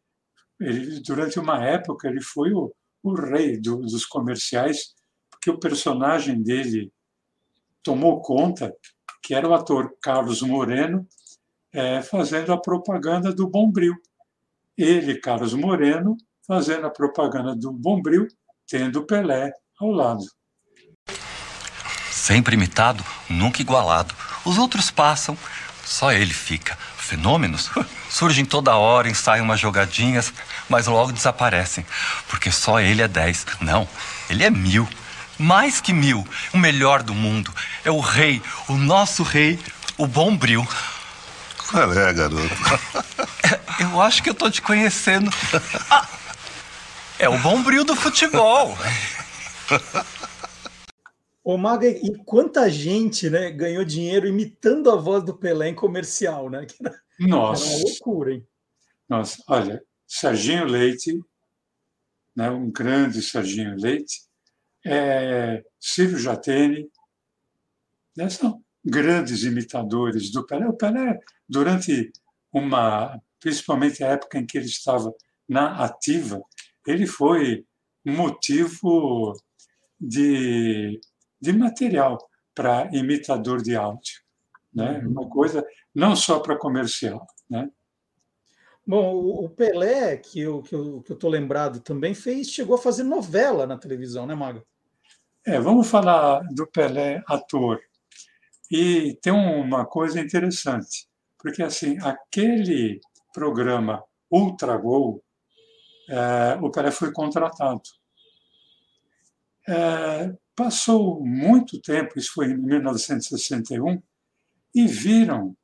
ele, 0.59 0.99
durante 1.01 1.39
uma 1.39 1.63
época, 1.63 2.07
ele 2.07 2.21
foi 2.21 2.51
o, 2.51 2.73
o 3.03 3.13
rei 3.13 3.59
do, 3.59 3.77
dos 3.77 4.05
comerciais, 4.05 4.93
porque 5.29 5.49
o 5.49 5.59
personagem 5.59 6.41
dele 6.41 6.91
tomou 7.81 8.21
conta, 8.21 8.73
que 9.23 9.33
era 9.33 9.47
o 9.47 9.53
ator 9.53 9.95
Carlos 10.01 10.41
Moreno, 10.41 11.07
é, 11.71 12.01
fazendo 12.01 12.51
a 12.51 12.57
propaganda 12.59 13.33
do 13.33 13.47
Bombril. 13.47 13.95
Ele, 14.77 15.19
Carlos 15.19 15.53
Moreno, 15.53 16.17
fazendo 16.45 16.87
a 16.87 16.89
propaganda 16.89 17.55
do 17.55 17.71
Bombril, 17.71 18.27
tendo 18.67 19.05
Pelé 19.05 19.51
ao 19.79 19.91
lado. 19.91 20.23
Sempre 22.11 22.55
imitado, 22.55 23.03
nunca 23.29 23.61
igualado. 23.61 24.13
Os 24.45 24.57
outros 24.57 24.91
passam, 24.91 25.37
só 25.83 26.11
ele 26.11 26.33
fica. 26.33 26.77
Fenômenos 27.09 27.71
surgem 28.07 28.45
toda 28.45 28.75
hora, 28.75 29.09
ensaiam 29.09 29.43
umas 29.43 29.59
jogadinhas, 29.59 30.31
mas 30.69 30.85
logo 30.85 31.11
desaparecem. 31.11 31.83
Porque 32.27 32.51
só 32.51 32.79
ele 32.79 33.01
é 33.01 33.07
dez. 33.07 33.47
Não, 33.59 33.89
ele 34.29 34.43
é 34.43 34.49
mil. 34.51 34.87
Mais 35.37 35.81
que 35.81 35.91
mil. 35.91 36.27
O 36.53 36.57
melhor 36.57 37.01
do 37.01 37.15
mundo. 37.15 37.51
É 37.83 37.89
o 37.89 37.99
rei, 37.99 38.43
o 38.67 38.75
nosso 38.75 39.23
rei, 39.23 39.59
o 39.97 40.05
bom 40.05 40.37
bril. 40.37 40.67
Qual 41.69 41.91
é, 41.93 42.13
garoto? 42.13 42.49
É, 43.43 43.83
eu 43.83 43.99
acho 43.99 44.21
que 44.21 44.29
eu 44.29 44.35
tô 44.35 44.51
te 44.51 44.61
conhecendo. 44.61 45.31
Ah, 45.89 46.05
é 47.17 47.27
o 47.27 47.39
bom 47.39 47.63
bril 47.63 47.83
do 47.83 47.95
futebol. 47.95 48.77
Ô, 51.49 51.57
Maga, 51.57 51.89
e 51.89 52.15
quanta 52.25 52.69
gente 52.69 53.27
né, 53.27 53.49
ganhou 53.49 53.83
dinheiro 53.83 54.27
imitando 54.27 54.91
a 54.91 54.95
voz 54.95 55.23
do 55.23 55.35
Pelé 55.35 55.69
em 55.69 55.73
comercial, 55.73 56.47
né? 56.47 56.67
Era, 56.79 57.01
Nossa. 57.27 57.65
Era 57.65 57.75
uma 57.75 57.83
loucura, 57.85 58.33
hein? 58.33 58.47
Nossa, 59.09 59.43
olha, 59.47 59.83
Serginho 60.05 60.65
Leite, 60.65 61.19
né, 62.35 62.51
um 62.51 62.69
grande 62.69 63.23
Serginho 63.23 63.75
Leite, 63.75 64.21
é, 64.85 65.65
Silvio 65.79 66.19
Jatene, 66.19 66.87
né, 68.15 68.29
são 68.29 68.63
grandes 68.85 69.41
imitadores 69.41 70.31
do 70.31 70.45
Pelé. 70.45 70.67
O 70.67 70.77
Pelé, 70.77 71.19
durante 71.49 72.11
uma, 72.53 73.19
principalmente 73.39 74.03
a 74.03 74.09
época 74.09 74.37
em 74.37 74.45
que 74.45 74.55
ele 74.55 74.67
estava 74.67 75.11
na 75.47 75.83
ativa, 75.83 76.39
ele 76.85 77.07
foi 77.07 77.65
motivo 78.05 79.33
de 79.99 81.01
de 81.41 81.53
material 81.53 82.17
para 82.53 82.89
imitador 82.91 83.61
de 83.61 83.75
áudio. 83.75 84.21
Né? 84.73 84.99
Uhum. 84.99 85.11
Uma 85.11 85.29
coisa 85.29 85.65
não 85.93 86.15
só 86.15 86.39
para 86.39 86.57
comercial. 86.57 87.25
Né? 87.49 87.69
Bom, 88.85 89.15
o 89.45 89.49
Pelé, 89.49 90.17
que 90.17 90.39
eu 90.39 90.61
estou 90.61 91.01
que 91.03 91.13
eu, 91.13 91.17
que 91.17 91.25
eu 91.25 91.29
lembrado 91.29 91.79
também, 91.79 92.13
fez, 92.13 92.49
chegou 92.49 92.75
a 92.75 92.81
fazer 92.81 93.03
novela 93.03 93.67
na 93.67 93.77
televisão, 93.77 94.25
né, 94.25 94.33
Maga? 94.33 94.63
É, 95.45 95.59
vamos 95.59 95.87
falar 95.87 96.41
do 96.51 96.67
Pelé 96.67 97.23
ator. 97.27 97.79
E 98.71 99.17
tem 99.21 99.33
uma 99.33 99.85
coisa 99.85 100.19
interessante, 100.19 101.07
porque 101.37 101.63
assim, 101.63 101.97
aquele 101.99 102.99
programa 103.33 104.03
Ultra 104.29 104.77
Gol, 104.77 105.23
é, 106.09 106.59
o 106.61 106.69
Pelé 106.69 106.91
foi 106.91 107.11
contratado. 107.11 107.81
É, 109.67 110.33
Passou 110.59 111.25
muito 111.25 111.79
tempo, 111.79 112.19
isso 112.19 112.33
foi 112.33 112.47
em 112.47 112.57
1961, 112.57 114.03
e 114.75 114.85
viram, 114.85 115.55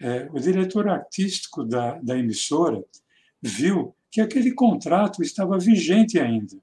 é, 0.00 0.28
o 0.30 0.38
diretor 0.38 0.88
artístico 0.88 1.64
da, 1.64 1.98
da 1.98 2.16
emissora 2.16 2.84
viu 3.42 3.96
que 4.08 4.20
aquele 4.20 4.52
contrato 4.52 5.24
estava 5.24 5.58
vigente 5.58 6.20
ainda. 6.20 6.56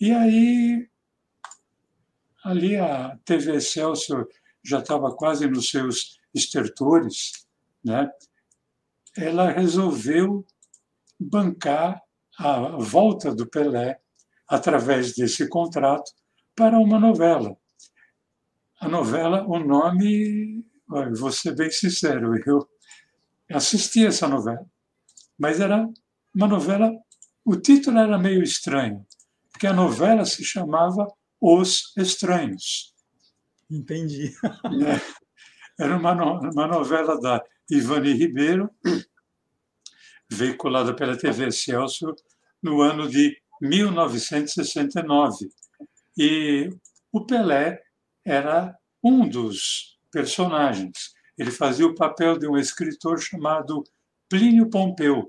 E 0.00 0.12
aí, 0.12 0.88
ali 2.44 2.76
a 2.76 3.18
TV 3.24 3.56
Excelsior 3.56 4.28
já 4.62 4.78
estava 4.78 5.12
quase 5.12 5.48
nos 5.48 5.68
seus 5.68 6.20
estertores, 6.32 7.44
né? 7.84 8.08
ela 9.16 9.50
resolveu 9.50 10.46
bancar 11.18 12.00
a 12.38 12.76
volta 12.76 13.34
do 13.34 13.48
Pelé 13.48 14.00
através 14.48 15.14
desse 15.14 15.48
contrato, 15.48 16.10
para 16.56 16.78
uma 16.78 16.98
novela. 16.98 17.56
A 18.80 18.88
novela, 18.88 19.44
o 19.46 19.58
nome, 19.58 20.64
vou 21.18 21.30
ser 21.30 21.54
bem 21.54 21.70
sincero, 21.70 22.34
eu 22.46 22.68
assisti 23.52 24.06
essa 24.06 24.26
novela, 24.26 24.64
mas 25.38 25.60
era 25.60 25.88
uma 26.34 26.46
novela, 26.46 26.92
o 27.44 27.56
título 27.56 27.98
era 27.98 28.18
meio 28.18 28.42
estranho, 28.42 29.06
porque 29.50 29.66
a 29.66 29.72
novela 29.72 30.24
se 30.24 30.44
chamava 30.44 31.06
Os 31.40 31.92
Estranhos. 31.96 32.94
Entendi. 33.70 34.32
É, 35.78 35.84
era 35.84 35.96
uma, 35.96 36.12
uma 36.12 36.66
novela 36.66 37.20
da 37.20 37.42
Ivani 37.70 38.12
Ribeiro, 38.12 38.68
veiculada 40.28 40.94
pela 40.94 41.16
TV 41.16 41.52
Celso 41.52 42.14
no 42.62 42.80
ano 42.80 43.08
de 43.08 43.36
1969. 43.60 45.48
E 46.16 46.70
o 47.12 47.24
Pelé 47.24 47.80
era 48.24 48.76
um 49.02 49.28
dos 49.28 49.98
personagens. 50.10 51.12
Ele 51.36 51.50
fazia 51.50 51.86
o 51.86 51.94
papel 51.94 52.38
de 52.38 52.48
um 52.48 52.56
escritor 52.56 53.20
chamado 53.20 53.84
Plínio 54.28 54.68
Pompeu. 54.68 55.26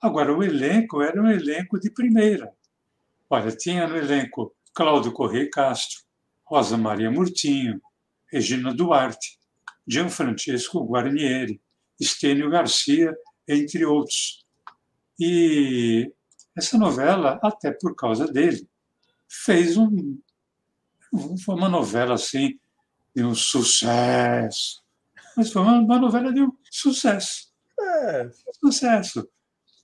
Agora, 0.00 0.34
o 0.34 0.42
elenco 0.42 1.02
era 1.02 1.20
um 1.20 1.30
elenco 1.30 1.78
de 1.78 1.90
primeira. 1.90 2.52
Olha, 3.28 3.50
tinha 3.52 3.86
no 3.86 3.96
elenco 3.96 4.54
Cláudio 4.74 5.12
Correia 5.12 5.48
Castro, 5.50 6.00
Rosa 6.44 6.76
Maria 6.76 7.10
Murtinho, 7.10 7.80
Regina 8.32 8.72
Duarte, 8.72 9.38
Gianfrancesco 9.86 10.84
Guarnieri, 10.84 11.60
Estênio 12.00 12.48
Garcia, 12.48 13.14
entre 13.46 13.84
outros. 13.84 14.44
E 15.18 16.10
essa 16.56 16.76
novela, 16.76 17.38
até 17.42 17.70
por 17.70 17.94
causa 17.94 18.26
dele, 18.26 18.68
fez 19.28 19.76
um. 19.76 20.18
Foi 21.44 21.54
uma 21.54 21.68
novela 21.68 22.14
assim, 22.14 22.58
de 23.14 23.24
um 23.24 23.34
sucesso. 23.34 24.82
Mas 25.36 25.52
foi 25.52 25.62
uma, 25.62 25.78
uma 25.78 25.98
novela 25.98 26.32
de 26.32 26.42
um 26.42 26.52
sucesso. 26.70 27.50
É. 27.80 28.30
Sucesso. 28.60 29.28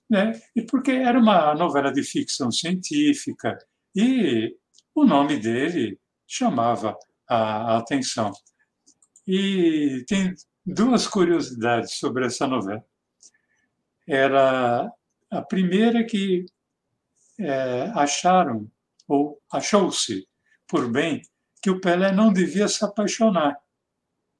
Né? 0.09 0.39
E 0.55 0.61
porque 0.61 0.91
era 0.91 1.19
uma 1.19 1.53
novela 1.55 1.91
de 1.91 2.03
ficção 2.03 2.49
científica 2.51 3.57
e 3.95 4.55
o 4.95 5.05
nome 5.05 5.37
dele 5.37 5.99
chamava 6.25 6.97
a, 7.27 7.73
a 7.73 7.77
atenção. 7.77 8.31
E 9.27 10.05
tem 10.07 10.33
duas 10.65 11.07
curiosidades 11.07 11.95
sobre 11.95 12.25
essa 12.25 12.47
novela. 12.47 12.83
Era 14.07 14.89
a 15.29 15.41
primeira 15.41 16.05
que 16.05 16.45
é, 17.39 17.91
acharam, 17.95 18.69
ou 19.07 19.39
achou-se 19.51 20.27
por 20.67 20.91
bem, 20.91 21.21
que 21.61 21.69
o 21.69 21.79
Pelé 21.79 22.11
não 22.11 22.31
devia 22.31 22.67
se 22.67 22.83
apaixonar. 22.83 23.57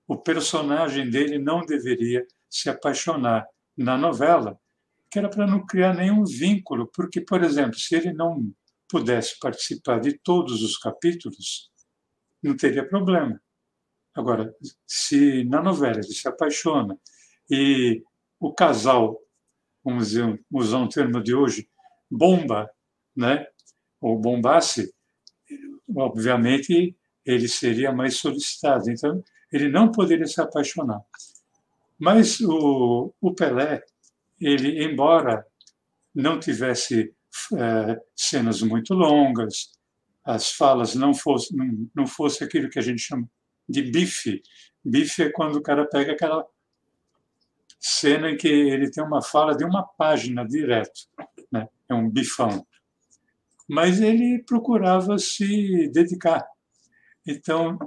O 0.07 0.17
personagem 0.17 1.09
dele 1.09 1.37
não 1.39 1.65
deveria 1.65 2.25
se 2.49 2.69
apaixonar 2.69 3.47
na 3.75 3.97
novela, 3.97 4.59
que 5.09 5.19
era 5.19 5.29
para 5.29 5.47
não 5.47 5.65
criar 5.65 5.93
nenhum 5.93 6.23
vínculo, 6.25 6.89
porque, 6.93 7.21
por 7.21 7.43
exemplo, 7.43 7.77
se 7.77 7.95
ele 7.95 8.13
não 8.13 8.51
pudesse 8.89 9.37
participar 9.39 9.99
de 9.99 10.17
todos 10.17 10.61
os 10.63 10.77
capítulos, 10.77 11.69
não 12.41 12.55
teria 12.55 12.87
problema. 12.87 13.39
Agora, 14.15 14.53
se 14.85 15.43
na 15.43 15.61
novela 15.61 15.99
ele 15.99 16.03
se 16.03 16.27
apaixona 16.27 16.97
e 17.49 18.03
o 18.39 18.53
casal, 18.53 19.19
vamos 19.83 20.09
dizer, 20.09 20.43
usar 20.51 20.79
um 20.79 20.89
termo 20.89 21.21
de 21.21 21.35
hoje, 21.35 21.69
bomba, 22.09 22.69
né? 23.17 23.47
ou 23.99 24.17
bombasse, 24.19 24.93
obviamente 25.95 26.95
ele 27.25 27.47
seria 27.47 27.91
mais 27.91 28.17
solicitado. 28.17 28.89
Então, 28.89 29.23
ele 29.51 29.69
não 29.69 29.91
poderia 29.91 30.25
se 30.25 30.39
apaixonar. 30.39 31.01
Mas 31.99 32.39
o, 32.39 33.13
o 33.19 33.33
Pelé, 33.33 33.81
ele, 34.39 34.83
embora 34.83 35.45
não 36.13 36.39
tivesse 36.39 37.13
é, 37.53 38.01
cenas 38.15 38.61
muito 38.61 38.93
longas, 38.93 39.71
as 40.23 40.51
falas 40.51 40.95
não 40.95 41.13
fosse, 41.13 41.55
não, 41.55 41.89
não 41.95 42.07
fosse 42.07 42.43
aquilo 42.43 42.69
que 42.69 42.79
a 42.79 42.81
gente 42.81 42.99
chama 42.99 43.27
de 43.67 43.81
bife. 43.81 44.41
Bife 44.83 45.23
é 45.23 45.31
quando 45.31 45.55
o 45.55 45.61
cara 45.61 45.85
pega 45.85 46.13
aquela 46.13 46.45
cena 47.79 48.29
em 48.29 48.37
que 48.37 48.47
ele 48.47 48.89
tem 48.89 49.03
uma 49.03 49.21
fala 49.21 49.55
de 49.55 49.63
uma 49.63 49.83
página 49.83 50.45
direto, 50.45 51.07
né? 51.51 51.67
é 51.89 51.93
um 51.93 52.09
bifão. 52.09 52.65
Mas 53.67 53.99
ele 54.01 54.43
procurava 54.43 55.17
se 55.17 55.89
dedicar. 55.89 56.47
Então, 57.25 57.77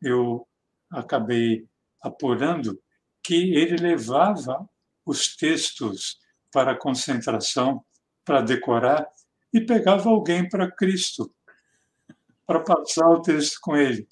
eu 0.00 0.46
acabei 0.90 1.66
apurando 2.00 2.80
que 3.22 3.54
ele 3.54 3.76
levava 3.76 4.68
os 5.04 5.36
textos 5.36 6.18
para 6.52 6.78
concentração, 6.78 7.84
para 8.24 8.40
decorar, 8.40 9.08
e 9.52 9.60
pegava 9.60 10.08
alguém 10.08 10.48
para 10.48 10.70
Cristo, 10.70 11.32
para 12.46 12.60
passar 12.60 13.08
o 13.08 13.22
texto 13.22 13.58
com 13.60 13.76
ele. 13.76 14.06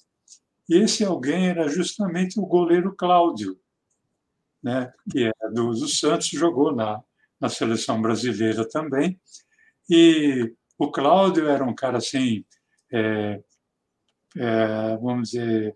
E 0.69 0.77
esse 0.77 1.03
alguém 1.03 1.47
era 1.47 1.67
justamente 1.67 2.39
o 2.39 2.45
goleiro 2.45 2.95
Cláudio, 2.95 3.59
né, 4.61 4.93
que 5.09 5.25
é 5.25 5.49
do, 5.51 5.71
do 5.71 5.87
Santos, 5.87 6.27
jogou 6.27 6.75
na, 6.75 7.01
na 7.39 7.49
seleção 7.49 8.01
brasileira 8.01 8.67
também. 8.67 9.19
E 9.89 10.53
o 10.79 10.89
Cláudio 10.89 11.49
era 11.49 11.63
um 11.63 11.75
cara 11.75 11.97
assim, 11.97 12.45
é, 12.91 13.43
é, 14.37 14.97
vamos 14.97 15.31
dizer, 15.31 15.73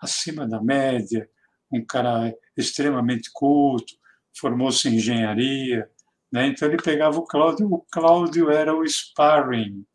acima 0.00 0.46
da 0.46 0.60
média, 0.60 1.30
um 1.72 1.84
cara 1.86 2.34
extremamente 2.56 3.30
culto, 3.32 3.94
formou-se 4.36 4.88
em 4.88 4.96
engenharia, 4.96 5.88
né? 6.32 6.48
então 6.48 6.66
ele 6.66 6.82
pegava 6.82 7.16
o 7.16 7.24
Cláudio, 7.24 7.72
o 7.72 7.86
Cláudio 7.92 8.50
era 8.50 8.74
o 8.74 8.84
sparring 8.84 9.86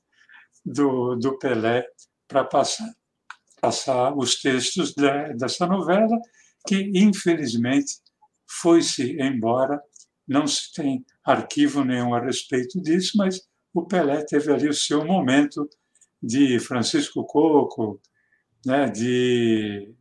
do, 0.65 1.15
do 1.17 1.37
Pelé 1.37 1.85
para 2.25 2.45
passar, 2.45 2.89
passar 3.59 4.17
os 4.17 4.41
textos 4.41 4.93
de, 4.93 5.33
dessa 5.33 5.67
novela, 5.67 6.17
que 6.65 6.91
infelizmente 6.95 7.95
foi-se 8.47 9.17
embora, 9.21 9.81
não 10.25 10.47
se 10.47 10.71
tem 10.71 11.05
arquivo 11.25 11.83
nenhum 11.83 12.13
a 12.15 12.21
respeito 12.21 12.81
disso, 12.81 13.17
mas 13.17 13.41
o 13.75 13.85
Pelé 13.85 14.23
teve 14.23 14.53
ali 14.53 14.69
o 14.69 14.73
seu 14.73 15.03
momento 15.03 15.69
de 16.23 16.57
Francisco 16.59 17.25
Coco, 17.25 18.01
né, 18.65 18.89
de 18.89 19.93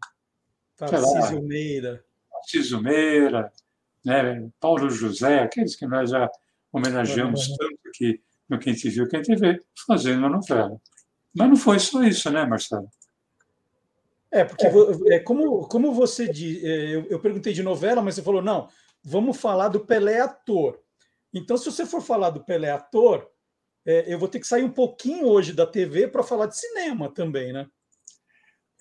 Tarcísio 0.77 1.43
Meira. 1.43 2.05
Tarcísio 2.31 2.81
Meira, 2.81 3.53
né, 4.05 4.49
Paulo 4.61 4.89
José, 4.89 5.41
aqueles 5.41 5.75
que 5.75 5.87
nós 5.87 6.11
já 6.11 6.31
homenageamos 6.73 7.49
uhum. 7.49 7.57
tanto 7.57 7.79
aqui 7.89 8.23
no 8.49 8.61
Quem 8.61 8.75
Te 8.75 8.89
Viu, 8.89 9.09
Quem 9.09 9.23
Te 9.23 9.35
Vê, 9.35 9.61
fazendo 9.85 10.25
a 10.25 10.31
novela. 10.31 10.81
Mas 11.35 11.49
não 11.49 11.57
foi 11.57 11.81
só 11.81 12.05
isso, 12.05 12.31
né, 12.31 12.47
Marcelo? 12.47 12.89
É, 14.31 14.45
porque 14.45 14.67
é, 15.11 15.19
como, 15.19 15.67
como 15.67 15.93
você 15.93 16.29
diz, 16.29 16.63
é, 16.63 16.95
eu, 16.95 17.07
eu 17.07 17.19
perguntei 17.19 17.53
de 17.53 17.63
novela, 17.63 18.01
mas 18.01 18.15
você 18.15 18.23
falou, 18.23 18.41
não, 18.41 18.69
vamos 19.03 19.37
falar 19.37 19.67
do 19.67 19.81
Pelé 19.81 20.21
ator. 20.21 20.81
Então, 21.33 21.57
se 21.57 21.65
você 21.65 21.85
for 21.85 22.01
falar 22.01 22.31
do 22.31 22.45
Pelé 22.45 22.71
ator, 22.71 23.34
é, 23.87 24.13
eu 24.13 24.19
vou 24.19 24.29
ter 24.29 24.41
que 24.41 24.47
sair 24.47 24.65
um 24.65 24.73
pouquinho 24.73 25.27
hoje 25.27 25.53
da 25.53 25.67
TV 25.67 26.09
para 26.09 26.23
falar 26.23 26.47
de 26.47 26.59
cinema 26.59 27.13
também, 27.13 27.53
né? 27.53 27.67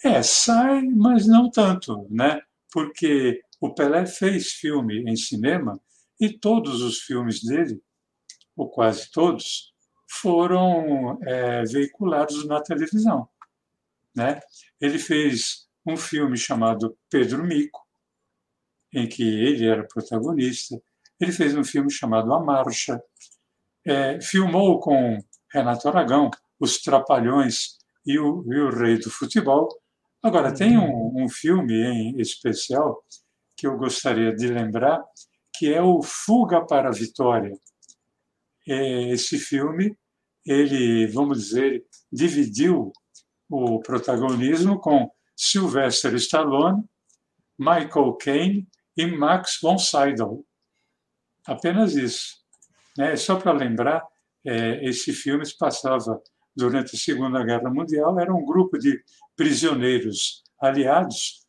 É, 0.03 0.21
sai, 0.21 0.81
mas 0.83 1.27
não 1.27 1.49
tanto, 1.49 2.07
né? 2.09 2.41
Porque 2.71 3.41
o 3.59 3.73
Pelé 3.73 4.05
fez 4.05 4.51
filme 4.51 5.03
em 5.09 5.15
cinema 5.15 5.79
e 6.19 6.29
todos 6.29 6.81
os 6.81 6.99
filmes 6.99 7.43
dele, 7.43 7.81
ou 8.55 8.69
quase 8.69 9.09
todos, 9.11 9.73
foram 10.07 11.17
é, 11.23 11.63
veiculados 11.63 12.45
na 12.45 12.61
televisão. 12.61 13.27
Né? 14.15 14.39
Ele 14.79 14.99
fez 14.99 15.67
um 15.85 15.97
filme 15.97 16.37
chamado 16.37 16.97
Pedro 17.09 17.43
Mico, 17.43 17.85
em 18.93 19.07
que 19.07 19.23
ele 19.23 19.65
era 19.65 19.87
protagonista. 19.87 20.79
Ele 21.19 21.31
fez 21.31 21.55
um 21.55 21.63
filme 21.63 21.91
chamado 21.91 22.31
A 22.33 22.43
Marcha. 22.43 23.01
É, 23.85 24.19
filmou 24.21 24.79
com 24.79 25.17
Renato 25.51 25.87
Aragão 25.89 26.31
Os 26.59 26.81
Trapalhões 26.81 27.77
e 28.05 28.17
o, 28.17 28.43
e 28.51 28.59
o 28.59 28.69
Rei 28.69 28.97
do 28.97 29.09
Futebol. 29.09 29.67
Agora, 30.21 30.53
tem 30.53 30.77
um, 30.77 31.23
um 31.23 31.29
filme 31.29 31.73
em 31.73 32.19
especial 32.19 33.03
que 33.57 33.67
eu 33.67 33.77
gostaria 33.77 34.33
de 34.33 34.47
lembrar, 34.47 35.03
que 35.55 35.71
é 35.71 35.81
o 35.81 36.01
Fuga 36.01 36.65
para 36.65 36.89
a 36.89 36.93
Vitória. 36.93 37.51
É, 38.67 39.09
esse 39.09 39.37
filme, 39.37 39.97
ele, 40.45 41.07
vamos 41.07 41.39
dizer, 41.39 41.85
dividiu 42.11 42.91
o 43.49 43.79
protagonismo 43.81 44.79
com 44.79 45.11
Sylvester 45.35 46.13
Stallone, 46.15 46.83
Michael 47.59 48.13
Caine 48.13 48.67
e 48.97 49.05
Max 49.05 49.59
von 49.61 49.77
Sydow. 49.77 50.45
Apenas 51.45 51.95
isso. 51.95 52.42
Né? 52.97 53.15
Só 53.15 53.35
para 53.35 53.51
lembrar, 53.51 54.03
é, 54.45 54.83
esse 54.87 55.13
filme 55.13 55.45
se 55.45 55.57
passava 55.57 56.21
durante 56.55 56.95
a 56.95 56.99
Segunda 56.99 57.43
Guerra 57.43 57.69
Mundial, 57.69 58.19
era 58.19 58.33
um 58.33 58.45
grupo 58.45 58.77
de 58.77 59.01
prisioneiros 59.35 60.43
aliados 60.61 61.43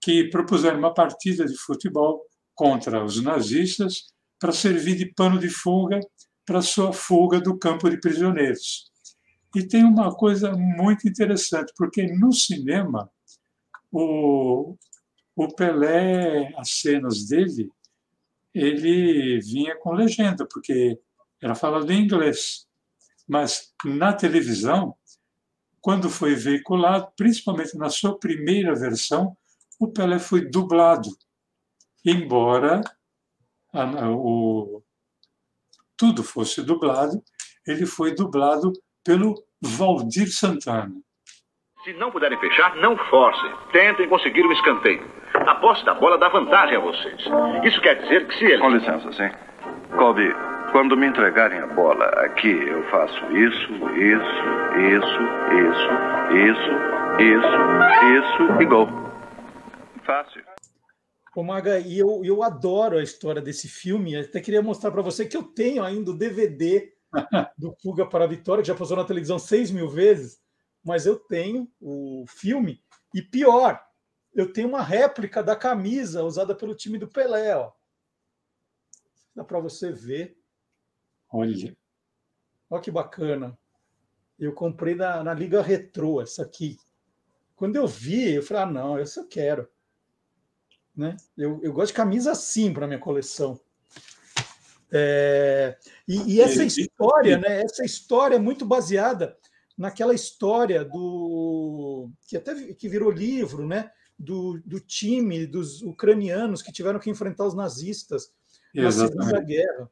que 0.00 0.24
propuseram 0.24 0.78
uma 0.78 0.92
partida 0.92 1.46
de 1.46 1.56
futebol 1.56 2.22
contra 2.54 3.04
os 3.04 3.22
nazistas 3.22 4.06
para 4.38 4.52
servir 4.52 4.96
de 4.96 5.06
pano 5.06 5.38
de 5.38 5.48
fuga 5.48 6.00
para 6.44 6.60
sua 6.60 6.92
fuga 6.92 7.40
do 7.40 7.56
campo 7.56 7.88
de 7.88 7.98
prisioneiros. 7.98 8.90
E 9.54 9.62
tem 9.62 9.84
uma 9.84 10.14
coisa 10.14 10.52
muito 10.52 11.08
interessante, 11.08 11.72
porque 11.76 12.06
no 12.06 12.32
cinema, 12.32 13.08
o, 13.90 14.76
o 15.36 15.48
Pelé, 15.54 16.52
as 16.56 16.70
cenas 16.80 17.26
dele, 17.26 17.70
ele 18.54 19.40
vinha 19.40 19.76
com 19.76 19.92
legenda, 19.92 20.46
porque 20.46 20.98
era 21.40 21.54
falado 21.54 21.90
em 21.90 22.02
inglês. 22.02 22.66
Mas 23.28 23.72
na 23.84 24.12
televisão, 24.12 24.94
quando 25.80 26.08
foi 26.08 26.34
veiculado, 26.34 27.12
principalmente 27.16 27.76
na 27.76 27.88
sua 27.88 28.18
primeira 28.18 28.74
versão, 28.74 29.36
o 29.80 29.88
Pelé 29.88 30.18
foi 30.18 30.48
dublado, 30.48 31.08
embora 32.04 32.80
a, 33.72 34.10
o, 34.10 34.82
tudo 35.96 36.22
fosse 36.22 36.62
dublado, 36.62 37.22
ele 37.66 37.86
foi 37.86 38.14
dublado 38.14 38.72
pelo 39.04 39.34
Valdir 39.60 40.32
Santana. 40.32 40.94
Se 41.84 41.92
não 41.94 42.12
puderem 42.12 42.38
fechar, 42.38 42.76
não 42.76 42.96
forcem. 43.08 43.50
Tentem 43.72 44.08
conseguir 44.08 44.44
um 44.44 44.52
escanteio. 44.52 45.21
A 45.46 45.54
posse 45.56 45.84
da 45.84 45.94
bola 45.94 46.18
dá 46.18 46.28
vantagem 46.28 46.76
a 46.76 46.80
vocês. 46.80 47.22
Isso 47.64 47.80
quer 47.80 48.00
dizer 48.02 48.26
que 48.26 48.34
se 48.34 48.44
eles. 48.44 48.60
Com 48.60 48.70
licença, 48.70 49.12
sim. 49.12 49.30
Colby, 49.96 50.32
Quando 50.72 50.96
me 50.96 51.06
entregarem 51.06 51.58
a 51.58 51.66
bola 51.66 52.06
aqui, 52.24 52.50
eu 52.50 52.82
faço 52.84 53.24
isso, 53.36 53.72
isso, 53.94 54.42
isso, 54.78 55.22
isso, 55.52 55.90
isso, 56.32 56.70
isso, 57.20 58.48
isso 58.48 58.62
e 58.62 58.64
gol. 58.64 58.88
Fácil. 60.04 60.42
Ô 61.36 61.42
Maga, 61.42 61.78
e 61.78 61.98
eu, 61.98 62.22
eu 62.24 62.42
adoro 62.42 62.98
a 62.98 63.02
história 63.02 63.42
desse 63.42 63.68
filme. 63.68 64.16
Até 64.16 64.40
queria 64.40 64.62
mostrar 64.62 64.90
para 64.90 65.02
você 65.02 65.26
que 65.26 65.36
eu 65.36 65.42
tenho 65.42 65.84
ainda 65.84 66.10
o 66.10 66.16
DVD 66.16 66.90
do 67.58 67.74
Fuga 67.82 68.06
para 68.06 68.24
a 68.24 68.28
Vitória, 68.28 68.62
que 68.62 68.68
já 68.68 68.74
passou 68.74 68.96
na 68.96 69.04
televisão 69.04 69.38
seis 69.38 69.70
mil 69.70 69.88
vezes, 69.88 70.38
mas 70.84 71.06
eu 71.06 71.16
tenho 71.16 71.68
o 71.80 72.24
filme. 72.28 72.80
E 73.14 73.20
pior, 73.20 73.78
eu 74.34 74.52
tenho 74.52 74.68
uma 74.68 74.82
réplica 74.82 75.42
da 75.42 75.54
camisa 75.54 76.22
usada 76.22 76.54
pelo 76.54 76.74
time 76.74 76.98
do 76.98 77.08
Pelé. 77.08 77.56
Ó. 77.56 77.72
Dá 79.34 79.44
para 79.44 79.60
você 79.60 79.92
ver. 79.92 80.36
Olha. 81.30 81.76
Olha 82.70 82.82
que 82.82 82.90
bacana. 82.90 83.58
Eu 84.38 84.52
comprei 84.52 84.94
na, 84.94 85.22
na 85.22 85.34
Liga 85.34 85.62
Retrô, 85.62 86.20
essa 86.20 86.42
aqui. 86.42 86.78
Quando 87.54 87.76
eu 87.76 87.86
vi, 87.86 88.34
eu 88.34 88.42
falei: 88.42 88.62
ah, 88.62 88.66
não, 88.66 88.98
essa 88.98 89.20
eu 89.20 89.28
quero. 89.28 89.68
Né? 90.96 91.16
Eu, 91.36 91.60
eu 91.62 91.72
gosto 91.72 91.88
de 91.88 91.96
camisa 91.96 92.32
assim 92.32 92.72
para 92.72 92.86
minha 92.86 92.98
coleção. 92.98 93.60
É, 94.94 95.78
e, 96.06 96.34
e, 96.34 96.40
essa 96.40 96.62
história, 96.64 97.38
né? 97.38 97.62
Essa 97.62 97.82
história 97.82 98.36
é 98.36 98.38
muito 98.38 98.66
baseada 98.66 99.38
naquela 99.76 100.12
história 100.12 100.84
do 100.84 102.10
que 102.26 102.36
até 102.36 102.54
que 102.74 102.90
virou 102.90 103.10
livro, 103.10 103.66
né? 103.66 103.90
Do, 104.24 104.60
do 104.64 104.78
time 104.78 105.46
dos 105.46 105.82
ucranianos 105.82 106.62
que 106.62 106.70
tiveram 106.70 107.00
que 107.00 107.10
enfrentar 107.10 107.44
os 107.44 107.54
nazistas 107.54 108.32
Exatamente. 108.72 109.16
na 109.16 109.24
Segunda 109.24 109.44
Guerra. 109.44 109.90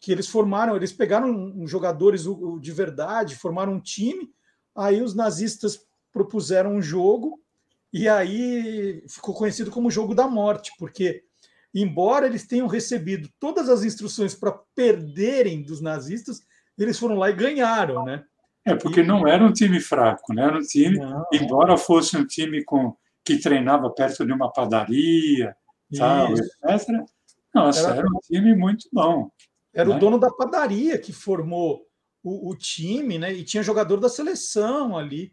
Que 0.00 0.12
eles 0.12 0.28
formaram, 0.28 0.76
eles 0.76 0.92
pegaram 0.92 1.66
jogadores 1.66 2.24
de 2.60 2.72
verdade, 2.72 3.34
formaram 3.34 3.72
um 3.72 3.80
time, 3.80 4.32
aí 4.76 5.02
os 5.02 5.12
nazistas 5.12 5.84
propuseram 6.12 6.76
um 6.76 6.80
jogo 6.80 7.42
e 7.92 8.08
aí 8.08 9.02
ficou 9.08 9.34
conhecido 9.34 9.72
como 9.72 9.90
jogo 9.90 10.14
da 10.14 10.28
morte, 10.28 10.72
porque 10.78 11.24
embora 11.74 12.26
eles 12.26 12.46
tenham 12.46 12.68
recebido 12.68 13.28
todas 13.40 13.68
as 13.68 13.82
instruções 13.82 14.34
para 14.34 14.52
perderem 14.74 15.62
dos 15.62 15.80
nazistas, 15.80 16.46
eles 16.78 16.98
foram 16.98 17.16
lá 17.16 17.30
e 17.30 17.34
ganharam, 17.34 18.04
né? 18.04 18.24
É, 18.64 18.74
porque 18.74 19.00
e... 19.00 19.06
não 19.06 19.26
era 19.26 19.44
um 19.44 19.52
time 19.52 19.80
fraco, 19.80 20.32
né? 20.32 20.44
Era 20.44 20.58
um 20.58 20.62
time, 20.62 20.98
não. 20.98 21.24
embora 21.32 21.76
fosse 21.76 22.16
um 22.16 22.26
time 22.26 22.62
com 22.64 22.96
que 23.24 23.38
treinava 23.38 23.90
perto 23.90 24.24
de 24.24 24.32
uma 24.32 24.52
padaria, 24.52 25.54
tal, 25.96 26.32
etc. 26.32 26.88
Nossa, 27.54 27.90
era... 27.90 27.96
era... 27.98 28.06
um 28.06 28.18
time 28.20 28.54
muito 28.54 28.88
bom. 28.92 29.30
Era 29.74 29.88
né? 29.88 29.96
o 29.96 29.98
dono 29.98 30.18
da 30.18 30.30
padaria 30.30 30.98
que 30.98 31.12
formou 31.12 31.86
o, 32.22 32.50
o 32.50 32.56
time, 32.56 33.18
né? 33.18 33.32
E 33.32 33.44
tinha 33.44 33.62
jogador 33.62 33.98
da 33.98 34.08
seleção 34.08 34.96
ali 34.96 35.32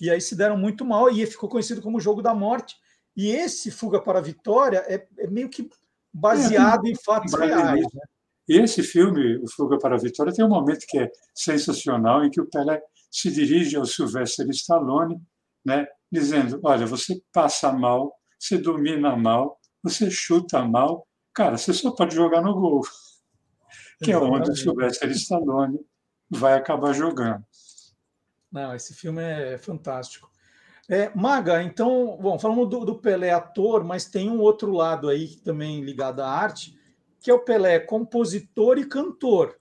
e 0.00 0.10
aí 0.10 0.20
se 0.20 0.36
deram 0.36 0.56
muito 0.58 0.84
mal 0.84 1.10
e 1.10 1.24
ficou 1.26 1.48
conhecido 1.48 1.80
como 1.80 1.98
o 1.98 2.00
jogo 2.00 2.20
da 2.20 2.34
morte. 2.34 2.76
E 3.16 3.30
esse 3.30 3.70
Fuga 3.70 4.00
para 4.00 4.18
a 4.18 4.22
Vitória 4.22 4.84
é, 4.86 5.06
é 5.18 5.26
meio 5.26 5.48
que 5.48 5.68
baseado 6.12 6.86
é, 6.86 6.90
em 6.90 6.94
fatos 6.94 7.32
reais. 7.32 7.82
Né? 7.82 8.00
E 8.48 8.58
esse 8.58 8.82
filme, 8.82 9.38
o 9.38 9.50
Fuga 9.50 9.78
para 9.78 9.96
a 9.96 9.98
Vitória, 9.98 10.32
tem 10.32 10.44
um 10.44 10.50
momento 10.50 10.86
que 10.86 10.98
é 10.98 11.10
sensacional 11.34 12.24
em 12.24 12.30
que 12.30 12.40
o 12.40 12.46
Pelé 12.46 12.80
se 13.10 13.30
dirige 13.30 13.76
ao 13.76 13.86
Sylvester 13.86 14.46
Stallone, 14.50 15.20
né, 15.64 15.86
dizendo: 16.10 16.60
Olha, 16.62 16.86
você 16.86 17.20
passa 17.32 17.72
mal, 17.72 18.14
você 18.38 18.58
domina 18.58 19.16
mal, 19.16 19.58
você 19.82 20.10
chuta 20.10 20.64
mal, 20.64 21.06
cara, 21.32 21.56
você 21.56 21.72
só 21.72 21.90
pode 21.90 22.14
jogar 22.14 22.42
no 22.42 22.54
gol. 22.54 22.82
Que 24.02 24.12
é 24.12 24.18
onde 24.18 24.50
o 24.50 24.54
Sylvester 24.54 25.10
Stallone 25.12 25.80
vai 26.28 26.52
acabar 26.52 26.92
jogando. 26.92 27.42
Não, 28.52 28.74
esse 28.74 28.94
filme 28.94 29.22
é 29.22 29.56
fantástico. 29.56 30.30
É, 30.88 31.10
Maga, 31.14 31.62
então, 31.62 32.16
bom, 32.20 32.38
falamos 32.38 32.68
do, 32.68 32.84
do, 32.84 32.98
Pelé 32.98 33.30
ator, 33.30 33.82
mas 33.82 34.04
tem 34.04 34.30
um 34.30 34.38
outro 34.38 34.70
lado 34.70 35.08
aí 35.08 35.36
também 35.36 35.82
ligado 35.82 36.20
à 36.20 36.28
arte, 36.28 36.78
que 37.20 37.30
é 37.30 37.34
o 37.34 37.40
Pelé 37.40 37.80
compositor 37.80 38.78
e 38.78 38.86
cantor. 38.86 39.56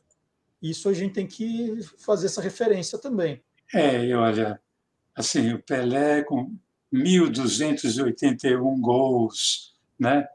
Isso 0.62 0.88
a 0.88 0.93
gente 0.93 1.13
tem 1.13 1.25
que 1.25 1.79
fazer 1.97 2.27
essa 2.27 2.41
referência 2.41 2.99
também. 2.99 3.43
É, 3.73 4.03
e 4.05 4.13
olha, 4.13 4.62
assim, 5.15 5.54
o 5.54 5.63
Pelé 5.63 6.23
com 6.23 6.58
1.281 6.93 8.80
gols, 8.82 9.73
né? 9.97 10.28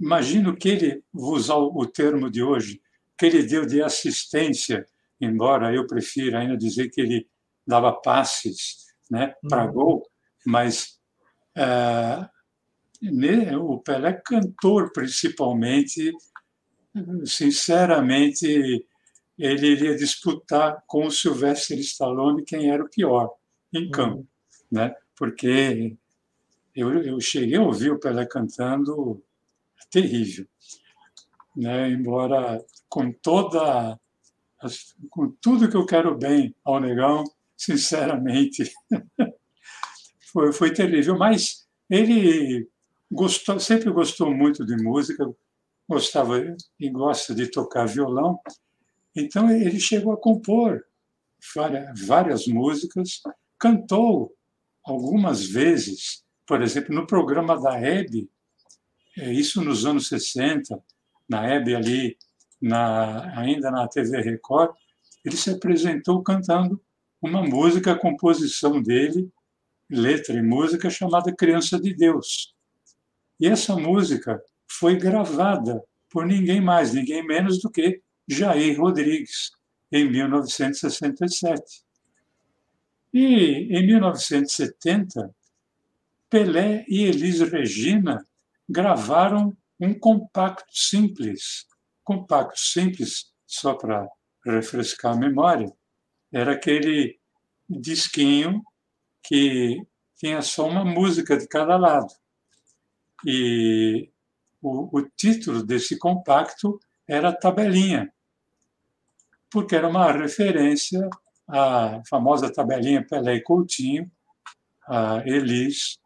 Imagino 0.00 0.56
que 0.56 0.68
ele, 0.68 1.04
vou 1.12 1.34
usar 1.34 1.56
o 1.56 1.86
termo 1.86 2.28
de 2.28 2.42
hoje, 2.42 2.82
que 3.16 3.26
ele 3.26 3.44
deu 3.44 3.64
de 3.64 3.80
assistência, 3.80 4.84
embora 5.20 5.72
eu 5.72 5.86
prefira 5.86 6.40
ainda 6.40 6.56
dizer 6.56 6.90
que 6.90 7.00
ele 7.00 7.28
dava 7.66 7.92
passes 7.92 8.86
né, 9.08 9.34
para 9.48 9.66
uhum. 9.66 9.72
gol, 9.72 10.10
mas 10.44 10.98
é, 11.56 12.28
o 13.56 13.78
Pelé 13.78 14.12
cantor 14.12 14.90
principalmente, 14.92 16.12
sinceramente, 17.24 18.84
ele 19.38 19.66
iria 19.66 19.96
disputar 19.96 20.82
com 20.86 21.06
o 21.06 21.10
Sylvester 21.10 21.78
Stallone 21.78 22.44
quem 22.44 22.70
era 22.70 22.82
o 22.82 22.90
pior 22.90 23.32
em 23.74 23.90
campo, 23.90 24.18
uhum. 24.18 24.26
né? 24.70 24.94
Porque 25.16 25.96
eu, 26.74 27.02
eu 27.02 27.20
cheguei 27.20 27.56
a 27.56 27.62
ouvir 27.62 27.90
o 27.90 27.98
Pelé 27.98 28.26
cantando 28.26 29.22
terrível, 29.90 30.46
né? 31.56 31.90
Embora 31.90 32.64
com 32.88 33.12
toda 33.12 33.98
com 35.10 35.30
tudo 35.42 35.68
que 35.68 35.76
eu 35.76 35.84
quero 35.84 36.16
bem 36.16 36.54
ao 36.64 36.80
negão, 36.80 37.22
sinceramente. 37.56 38.72
foi, 40.32 40.52
foi 40.52 40.72
terrível, 40.72 41.18
mas 41.18 41.66
ele 41.90 42.68
gostou, 43.10 43.60
sempre 43.60 43.90
gostou 43.90 44.34
muito 44.34 44.64
de 44.64 44.76
música, 44.82 45.24
gostava 45.88 46.40
e 46.80 46.90
gosta 46.90 47.34
de 47.34 47.46
tocar 47.50 47.86
violão, 47.86 48.40
então 49.14 49.50
ele 49.50 49.78
chegou 49.78 50.12
a 50.12 50.16
compor 50.16 50.84
várias, 51.54 52.06
várias 52.06 52.46
músicas, 52.46 53.20
cantou 53.64 54.36
algumas 54.84 55.46
vezes, 55.46 56.22
por 56.46 56.60
exemplo, 56.60 56.94
no 56.94 57.06
programa 57.06 57.58
da 57.58 57.80
Hebe, 57.80 58.30
é, 59.16 59.32
isso 59.32 59.64
nos 59.64 59.86
anos 59.86 60.06
60, 60.08 60.78
na 61.26 61.46
Hebe 61.46 61.74
ali, 61.74 62.18
na, 62.60 63.40
ainda 63.40 63.70
na 63.70 63.88
TV 63.88 64.20
Record, 64.20 64.74
ele 65.24 65.34
se 65.34 65.48
apresentou 65.48 66.22
cantando 66.22 66.78
uma 67.22 67.42
música, 67.42 67.98
composição 67.98 68.82
dele, 68.82 69.32
letra 69.88 70.36
e 70.36 70.42
música, 70.42 70.90
chamada 70.90 71.34
Criança 71.34 71.80
de 71.80 71.94
Deus. 71.94 72.54
E 73.40 73.46
essa 73.46 73.74
música 73.76 74.42
foi 74.68 74.98
gravada 74.98 75.82
por 76.10 76.26
ninguém 76.26 76.60
mais, 76.60 76.92
ninguém 76.92 77.26
menos 77.26 77.62
do 77.62 77.70
que 77.70 78.02
Jair 78.28 78.78
Rodrigues, 78.78 79.52
em 79.90 80.10
1967. 80.10 81.84
E 83.14 83.68
em 83.70 83.86
1970, 83.86 85.32
Pelé 86.28 86.84
e 86.88 87.04
Elis 87.04 87.38
Regina 87.42 88.26
gravaram 88.68 89.56
um 89.78 89.96
compacto 89.96 90.66
simples. 90.72 91.64
Compacto 92.02 92.58
simples, 92.58 93.32
só 93.46 93.74
para 93.74 94.08
refrescar 94.44 95.12
a 95.12 95.16
memória, 95.16 95.72
era 96.32 96.54
aquele 96.54 97.16
disquinho 97.70 98.64
que 99.22 99.80
tinha 100.16 100.42
só 100.42 100.68
uma 100.68 100.84
música 100.84 101.36
de 101.36 101.46
cada 101.46 101.76
lado. 101.76 102.12
E 103.24 104.10
o, 104.60 104.98
o 104.98 105.08
título 105.10 105.62
desse 105.62 105.96
compacto 105.96 106.80
era 107.06 107.32
Tabelinha, 107.32 108.12
porque 109.48 109.76
era 109.76 109.88
uma 109.88 110.10
referência 110.10 111.08
à 111.48 112.00
famosa 112.08 112.52
tabelinha 112.52 113.06
Pelé 113.06 113.36
e 113.36 113.42
Coutinho, 113.42 114.10
a 114.86 115.22
Elis, 115.26 115.98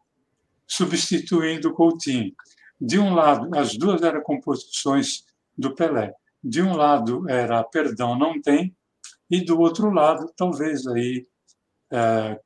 substituindo 0.67 1.73
Coutinho. 1.73 2.33
De 2.79 2.99
um 2.99 3.13
lado, 3.13 3.49
as 3.57 3.77
duas 3.77 4.01
eram 4.01 4.21
composições 4.21 5.25
do 5.57 5.75
Pelé. 5.75 6.13
De 6.41 6.61
um 6.61 6.75
lado 6.75 7.29
era 7.29 7.63
Perdão 7.63 8.17
Não 8.17 8.41
Tem, 8.41 8.75
e 9.29 9.41
do 9.41 9.59
outro 9.59 9.91
lado, 9.91 10.31
talvez 10.35 10.87
aí, 10.87 11.27
é, 11.91 12.39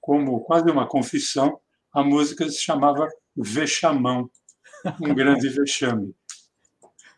como 0.00 0.40
quase 0.40 0.70
uma 0.70 0.86
confissão, 0.86 1.58
a 1.92 2.04
música 2.04 2.48
se 2.48 2.60
chamava 2.60 3.08
Vexamão, 3.36 4.30
um 5.00 5.14
grande 5.14 5.48
vexame. 5.48 6.14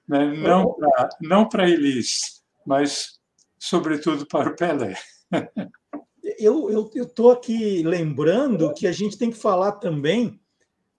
Né? 0.09 0.25
Não 1.21 1.49
para 1.49 1.65
não 1.65 1.69
Elis, 1.69 2.43
mas 2.65 3.16
sobretudo 3.67 4.27
para 4.27 4.51
o 4.51 4.57
Pelé. 4.57 4.97
eu 6.39 6.91
estou 6.95 7.33
aqui 7.33 7.83
lembrando 7.83 8.73
que 8.73 8.87
a 8.87 8.93
gente 8.93 9.19
tem 9.19 9.31
que 9.31 9.37
falar 9.37 9.73
também, 9.73 10.41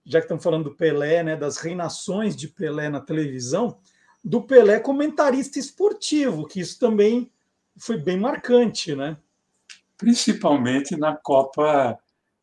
já 0.04 0.20
que 0.20 0.26
estamos 0.26 0.44
falando 0.44 0.64
do 0.64 0.76
Pelé, 0.76 1.22
né, 1.22 1.34
das 1.36 1.56
reinações 1.56 2.36
de 2.36 2.48
Pelé 2.48 2.90
na 2.90 3.00
televisão, 3.00 3.78
do 4.22 4.42
Pelé 4.42 4.78
comentarista 4.80 5.58
esportivo, 5.58 6.46
que 6.46 6.60
isso 6.60 6.78
também 6.78 7.32
foi 7.78 7.96
bem 7.96 8.18
marcante, 8.18 8.94
né? 8.94 9.16
Principalmente 9.96 10.96
na 10.96 11.16
Copa 11.16 11.98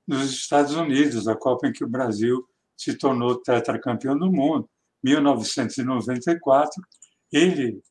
dos 0.07 0.31
Estados 0.31 0.73
Unidos, 0.73 1.27
a 1.27 1.35
Copa 1.35 1.67
em 1.67 1.71
que 1.71 1.83
o 1.83 1.89
Brasil 1.89 2.47
se 2.75 2.97
tornou 2.97 3.35
tetracampeão 3.35 4.17
do 4.17 4.31
mundo, 4.31 4.67
1994. 5.03 6.83
Ele 7.31 7.81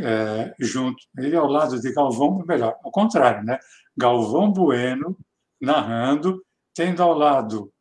é, 0.00 0.54
junto, 0.58 1.02
ele 1.18 1.36
ao 1.36 1.46
lado 1.46 1.80
de 1.80 1.92
Galvão, 1.92 2.44
melhor, 2.46 2.76
ao 2.82 2.90
contrário, 2.90 3.44
né? 3.44 3.58
Galvão 3.96 4.52
Bueno 4.52 5.16
narrando, 5.60 6.42
tendo 6.74 7.02
ao 7.02 7.14
lado 7.14 7.72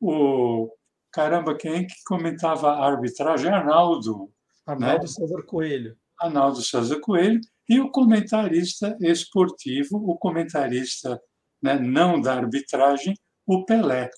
o 0.00 0.70
caramba, 1.12 1.56
quem 1.56 1.86
que 1.86 1.94
comentava 2.06 2.70
a 2.70 2.86
arbitragem? 2.86 3.50
Arnaldo. 3.50 4.30
Arnaldo 4.66 5.02
né? 5.02 5.06
César 5.06 5.42
Coelho. 5.44 5.96
Arnaldo 6.20 6.62
César 6.62 7.00
Coelho 7.00 7.40
e 7.68 7.80
o 7.80 7.90
comentarista 7.90 8.96
esportivo, 9.00 9.96
o 9.96 10.16
comentarista 10.16 11.20
né, 11.62 11.78
não 11.78 12.20
da 12.20 12.34
arbitragem, 12.34 13.14
o 13.46 13.64
Pelé. 13.64 14.10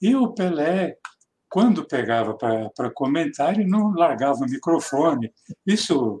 E 0.00 0.14
o 0.14 0.32
Pelé, 0.32 0.96
quando 1.48 1.86
pegava 1.86 2.36
para 2.36 2.90
comentar, 2.94 3.54
ele 3.54 3.68
não 3.68 3.92
largava 3.92 4.44
o 4.44 4.48
microfone. 4.48 5.32
Isso 5.66 6.20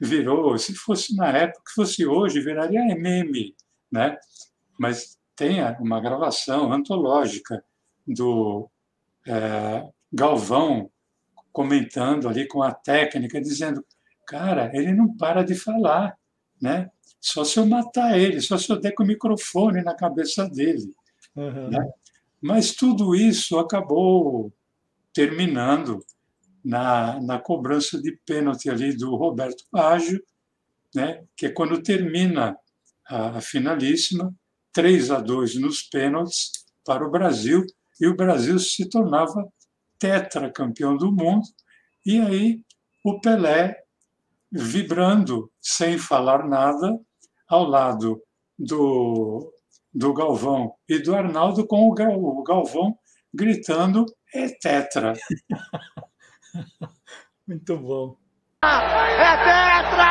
virou, 0.00 0.56
se 0.58 0.74
fosse 0.74 1.14
na 1.16 1.28
época, 1.28 1.62
se 1.68 1.74
fosse 1.74 2.06
hoje, 2.06 2.40
viraria 2.40 2.82
meme, 2.96 3.54
né? 3.90 4.16
Mas 4.78 5.18
tem 5.34 5.60
uma 5.80 6.00
gravação 6.00 6.72
antológica 6.72 7.62
do 8.06 8.68
é, 9.26 9.86
Galvão 10.12 10.90
comentando 11.52 12.28
ali 12.28 12.46
com 12.46 12.62
a 12.62 12.72
técnica, 12.72 13.40
dizendo, 13.40 13.84
cara, 14.26 14.70
ele 14.74 14.92
não 14.92 15.16
para 15.16 15.42
de 15.42 15.54
falar, 15.54 16.16
né? 16.60 16.90
Só 17.20 17.44
se 17.44 17.58
eu 17.58 17.66
matar 17.66 18.18
ele, 18.18 18.40
só 18.40 18.56
se 18.56 18.70
eu 18.70 18.78
der 18.78 18.92
com 18.92 19.02
o 19.02 19.06
microfone 19.06 19.82
na 19.82 19.94
cabeça 19.94 20.48
dele. 20.48 20.94
Uhum. 21.34 21.70
Né? 21.70 21.90
Mas 22.40 22.72
tudo 22.72 23.14
isso 23.14 23.58
acabou 23.58 24.52
terminando 25.12 26.04
na, 26.66 27.20
na 27.20 27.38
cobrança 27.38 28.02
de 28.02 28.10
pênalti 28.26 28.68
ali 28.68 28.92
do 28.96 29.14
Roberto 29.14 29.64
Baggio, 29.70 30.20
né, 30.92 31.24
que 31.36 31.46
é 31.46 31.50
quando 31.50 31.80
termina 31.80 32.56
a, 33.06 33.38
a 33.38 33.40
finalíssima, 33.40 34.34
3 34.72 35.12
a 35.12 35.20
2 35.20 35.60
nos 35.60 35.82
pênaltis 35.82 36.50
para 36.84 37.06
o 37.06 37.10
Brasil, 37.10 37.64
e 38.00 38.08
o 38.08 38.16
Brasil 38.16 38.58
se 38.58 38.88
tornava 38.90 39.46
tetracampeão 39.96 40.96
do 40.96 41.12
mundo, 41.12 41.46
e 42.04 42.18
aí 42.18 42.60
o 43.04 43.20
Pelé 43.20 43.84
vibrando 44.50 45.50
sem 45.60 45.96
falar 45.96 46.48
nada 46.48 46.98
ao 47.48 47.64
lado 47.64 48.20
do, 48.58 49.52
do 49.94 50.12
Galvão 50.12 50.74
e 50.88 50.98
do 50.98 51.14
Arnaldo, 51.14 51.64
com 51.64 51.88
o 51.88 52.42
Galvão 52.42 52.98
gritando 53.32 54.04
é 54.34 54.48
tetra. 54.48 55.14
Muito 57.46 57.76
bom. 57.76 58.16
É 58.62 59.36
tetra! 59.44 60.10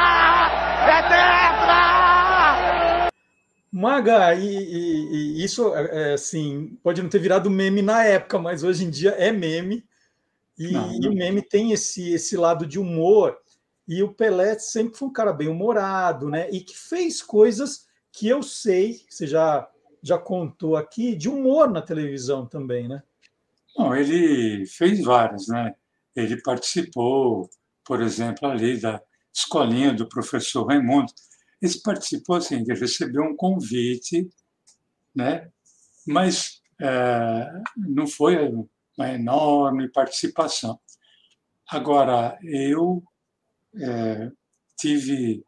É 0.88 1.02
tetra! 1.04 1.96
Maga, 3.72 4.34
e, 4.36 4.46
e, 4.48 5.40
e 5.40 5.44
isso, 5.44 5.76
é, 5.76 6.14
assim, 6.14 6.80
pode 6.82 7.02
não 7.02 7.10
ter 7.10 7.20
virado 7.20 7.50
meme 7.50 7.82
na 7.82 8.06
época, 8.06 8.40
mas 8.40 8.64
hoje 8.64 8.86
em 8.86 8.90
dia 8.90 9.12
é 9.12 9.34
meme. 9.34 9.84
E, 10.58 10.72
não, 10.72 10.88
não. 10.88 10.94
e, 10.94 11.08
o 11.10 11.14
meme 11.14 11.42
tem 11.42 11.74
esse, 11.74 12.14
esse 12.14 12.38
lado 12.38 12.66
de 12.66 12.80
humor. 12.80 13.38
E 13.88 14.02
o 14.02 14.14
Pelé 14.14 14.58
sempre 14.58 14.98
foi 14.98 15.10
um 15.10 15.14
cara 15.14 15.34
bem 15.34 15.50
humorado, 15.50 16.30
né? 16.30 16.50
E 16.50 16.62
que 16.62 16.78
fez 16.78 17.22
coisas 17.22 17.86
que 18.12 18.30
eu 18.30 18.42
sei, 18.42 19.02
você 19.10 19.28
já, 19.28 19.70
já 20.02 20.18
contou 20.18 20.78
aqui, 20.78 21.14
de 21.14 21.28
humor 21.28 21.70
na 21.70 21.82
televisão 21.82 22.46
também, 22.46 22.88
né? 22.88 23.04
Não, 23.78 23.94
ele 23.94 24.66
fez 24.66 25.04
várias, 25.04 25.48
né? 25.48 25.76
Ele 26.16 26.42
participou, 26.42 27.50
por 27.84 28.02
exemplo, 28.02 28.48
ali 28.48 28.80
da 28.80 29.02
escolinha 29.34 29.94
do 29.94 30.08
professor 30.08 30.66
Raimundo. 30.66 31.12
Ele 31.62 31.74
participou, 31.84 32.38
assim, 32.38 32.62
ele 32.62 32.80
recebeu 32.80 33.24
um 33.24 33.36
convite, 33.36 34.30
né? 35.14 35.50
mas 36.06 36.62
é, 36.80 37.62
não 37.76 38.06
foi 38.06 38.38
uma 38.98 39.10
enorme 39.12 39.90
participação. 39.90 40.80
Agora, 41.68 42.38
eu 42.44 43.04
é, 43.76 44.32
tive, 44.78 45.44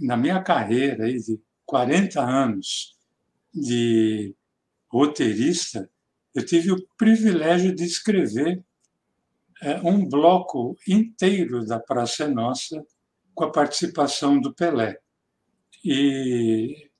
na 0.00 0.16
minha 0.16 0.42
carreira 0.42 1.04
aí 1.04 1.18
de 1.18 1.40
40 1.66 2.20
anos 2.20 2.96
de 3.52 4.34
roteirista, 4.90 5.90
eu 6.34 6.44
tive 6.44 6.70
o 6.70 6.86
privilégio 6.96 7.74
de 7.74 7.84
escrever 7.84 8.62
um 9.82 10.08
bloco 10.08 10.76
inteiro 10.86 11.64
da 11.66 11.80
Praça 11.80 12.24
é 12.24 12.28
Nossa 12.28 12.84
com 13.34 13.44
a 13.44 13.52
participação 13.52 14.40
do 14.40 14.54
Pelé. 14.54 14.98
E 15.84 16.90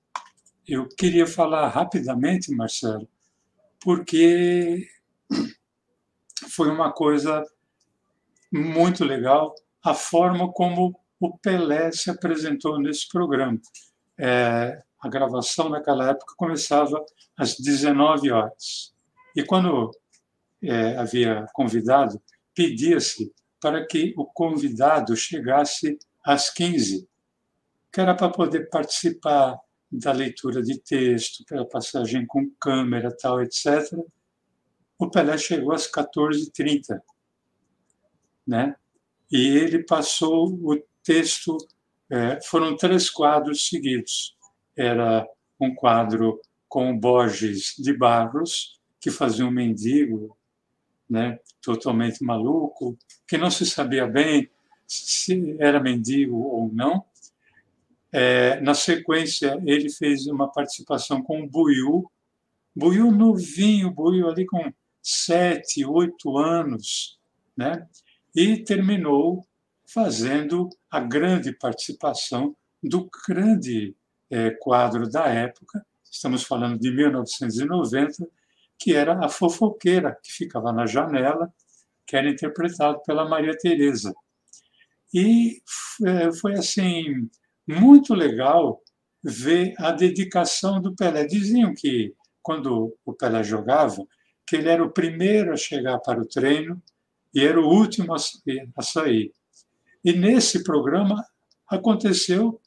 eu 0.67 0.89
queria 0.89 1.27
falar 1.27 1.69
rapidamente, 1.69 2.55
Marcelo, 2.55 3.09
porque 3.81 4.87
foi 6.51 6.71
uma 6.71 6.93
coisa 6.93 7.45
muito 8.53 9.05
legal 9.05 9.55
a 9.85 9.95
forma 9.95 10.51
como 10.53 10.99
o 11.21 11.37
Pelé 11.39 11.91
se 11.93 12.11
apresentou 12.11 12.79
nesse 12.81 13.09
programa. 13.09 13.59
É, 14.19 14.83
a 15.01 15.09
gravação 15.09 15.69
naquela 15.69 16.11
época 16.11 16.35
começava 16.37 17.05
às 17.37 17.57
19 17.57 18.31
horas. 18.31 18.95
E 19.35 19.45
quando 19.45 19.91
é, 20.63 20.97
havia 20.97 21.47
convidado, 21.53 22.21
pedia-se 22.59 23.33
para 23.61 23.87
que 23.87 24.13
o 24.17 24.25
convidado 24.25 25.17
chegasse 25.17 25.97
às 26.25 26.51
15, 26.53 27.09
que 27.93 28.01
era 28.01 28.17
para 28.17 28.31
poder 28.31 28.69
participar 28.69 29.57
da 29.91 30.11
leitura 30.11 30.61
de 30.61 30.77
texto, 30.81 31.45
pela 31.45 31.65
passagem 31.65 32.27
com 32.27 32.51
câmera, 32.61 33.17
tal, 33.17 33.41
etc. 33.41 33.97
O 34.99 35.09
Pelé 35.09 35.39
chegou 35.39 35.73
às 35.73 35.89
14h30, 35.89 37.01
né? 38.45 38.75
E 39.31 39.57
ele 39.57 39.85
passou 39.85 40.53
o 40.53 40.83
texto, 41.05 41.57
é, 42.11 42.41
foram 42.43 42.77
três 42.77 43.09
quadros 43.09 43.69
seguidos. 43.69 44.37
Era 44.77 45.25
um 45.61 45.73
quadro 45.77 46.41
com 46.69 46.99
Borges 46.99 47.75
de 47.79 47.97
Barros, 47.97 48.81
que 49.01 49.13
fazia 49.13 49.47
um 49.47 49.51
mendigo, 49.51 50.37
né, 51.09 51.39
totalmente 51.63 52.23
maluco, 52.23 52.97
que 53.27 53.39
não 53.39 53.51
se 53.51 53.65
sabia 53.67 54.07
bem 54.07 54.51
se 54.87 55.57
era 55.59 55.81
mendigo 55.81 56.37
ou 56.37 56.71
não. 56.73 57.05
É, 58.11 58.61
na 58.61 58.75
sequência, 58.75 59.61
ele 59.67 59.91
fez 59.91 60.27
uma 60.27 60.51
participação 60.51 61.23
com 61.23 61.43
o 61.43 61.49
Buiu, 61.49 62.11
Buiu 62.75 63.11
novinho, 63.11 63.91
Buiu 63.91 64.29
ali 64.29 64.47
com 64.47 64.73
sete, 65.03 65.85
oito 65.85 66.39
anos, 66.39 67.19
né? 67.57 67.87
e 68.35 68.57
terminou 68.57 69.45
fazendo 69.87 70.69
a 70.91 71.01
grande 71.01 71.53
participação 71.53 72.55
do 72.83 73.11
grande 73.27 73.97
é, 74.31 74.51
quadro 74.51 75.09
da 75.09 75.27
época, 75.27 75.85
estamos 76.05 76.45
falando 76.45 76.79
de 76.79 76.91
1990, 76.91 78.29
que 78.79 78.95
era 78.95 79.25
a 79.25 79.29
fofoqueira, 79.29 80.19
que 80.23 80.33
ficava 80.33 80.73
na 80.73 80.87
janela, 80.87 81.53
que 82.07 82.17
era 82.17 82.31
interpretado 82.31 83.03
pela 83.05 83.29
Maria 83.29 83.57
Tereza. 83.57 84.15
E 85.13 85.61
é, 86.07 86.33
foi 86.33 86.55
assim 86.55 87.29
muito 87.67 88.15
legal 88.15 88.81
ver 89.23 89.75
a 89.79 89.91
dedicação 89.91 90.81
do 90.81 90.95
Pelé. 90.95 91.27
Diziam 91.27 91.75
que 91.75 92.15
quando 92.43 92.97
o 93.05 93.13
Pelé 93.13 93.43
jogava, 93.43 94.07
que 94.47 94.57
ele 94.57 94.69
era 94.69 94.83
o 94.83 94.91
primeiro 94.91 95.53
a 95.53 95.57
chegar 95.57 95.99
para 95.99 96.21
o 96.21 96.27
treino 96.27 96.83
e 97.35 97.45
era 97.45 97.61
o 97.61 97.69
último 97.69 98.15
a 98.15 98.83
sair. 98.83 99.33
E 100.03 100.13
nesse 100.13 100.63
programa 100.63 101.23
aconteceu 101.69 102.61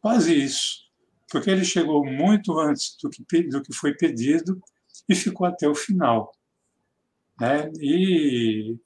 quase 0.00 0.34
isso, 0.34 0.84
porque 1.30 1.50
ele 1.50 1.64
chegou 1.64 2.04
muito 2.04 2.58
antes 2.58 2.96
do 3.02 3.10
que, 3.10 3.42
do 3.42 3.60
que 3.60 3.74
foi 3.74 3.94
pedido 3.94 4.58
e 5.08 5.14
ficou 5.14 5.46
até 5.46 5.68
o 5.68 5.74
final. 5.74 6.32
Né? 7.40 7.70
E 7.80 8.76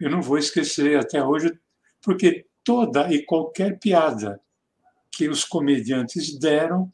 eu 0.00 0.10
não 0.10 0.22
vou 0.22 0.38
esquecer 0.38 0.98
até 0.98 1.22
hoje, 1.22 1.52
porque 2.00 2.46
toda 2.64 3.12
e 3.12 3.24
qualquer 3.24 3.78
piada 3.78 4.40
que 5.10 5.28
os 5.28 5.44
comediantes 5.44 6.38
deram, 6.38 6.92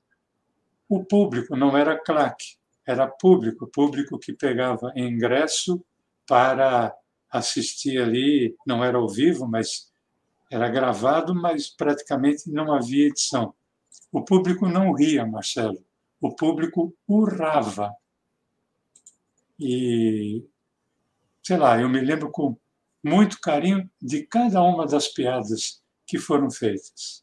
o 0.88 1.04
público 1.04 1.56
não 1.56 1.76
era 1.76 1.96
claque, 1.98 2.56
era 2.86 3.06
público, 3.06 3.66
público 3.66 4.18
que 4.18 4.32
pegava 4.32 4.92
ingresso 4.96 5.84
para 6.26 6.94
assisti 7.30 7.98
ali, 7.98 8.56
não 8.66 8.82
era 8.82 8.96
ao 8.96 9.08
vivo, 9.08 9.46
mas 9.46 9.92
era 10.50 10.68
gravado, 10.68 11.34
mas 11.34 11.68
praticamente 11.68 12.50
não 12.50 12.72
havia 12.72 13.06
edição. 13.06 13.54
O 14.10 14.24
público 14.24 14.66
não 14.66 14.92
ria, 14.92 15.26
Marcelo. 15.26 15.78
O 16.20 16.34
público 16.34 16.94
urrava. 17.06 17.94
E, 19.58 20.42
sei 21.44 21.56
lá, 21.56 21.80
eu 21.80 21.88
me 21.88 22.00
lembro 22.00 22.30
com 22.30 22.56
muito 23.04 23.40
carinho 23.40 23.88
de 24.00 24.22
cada 24.26 24.62
uma 24.62 24.86
das 24.86 25.08
piadas 25.08 25.80
que 26.06 26.18
foram 26.18 26.50
feitas. 26.50 27.22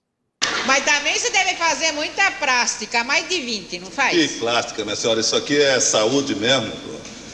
Mas 0.65 0.83
também 0.83 1.17
você 1.17 1.29
deve 1.29 1.55
fazer 1.55 1.91
muita 1.91 2.31
plástica, 2.31 3.03
mais 3.03 3.27
de 3.29 3.39
20, 3.39 3.79
não 3.79 3.91
faz? 3.91 4.15
Que 4.15 4.39
plástica, 4.39 4.83
minha 4.83 4.95
senhora? 4.95 5.19
Isso 5.19 5.35
aqui 5.35 5.61
é 5.61 5.79
saúde 5.79 6.35
mesmo. 6.35 6.71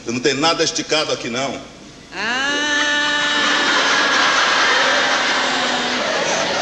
Eu 0.06 0.12
não 0.12 0.20
tem 0.20 0.34
nada 0.34 0.62
esticado 0.62 1.12
aqui, 1.12 1.30
não. 1.30 1.54
Ah! 2.14 2.82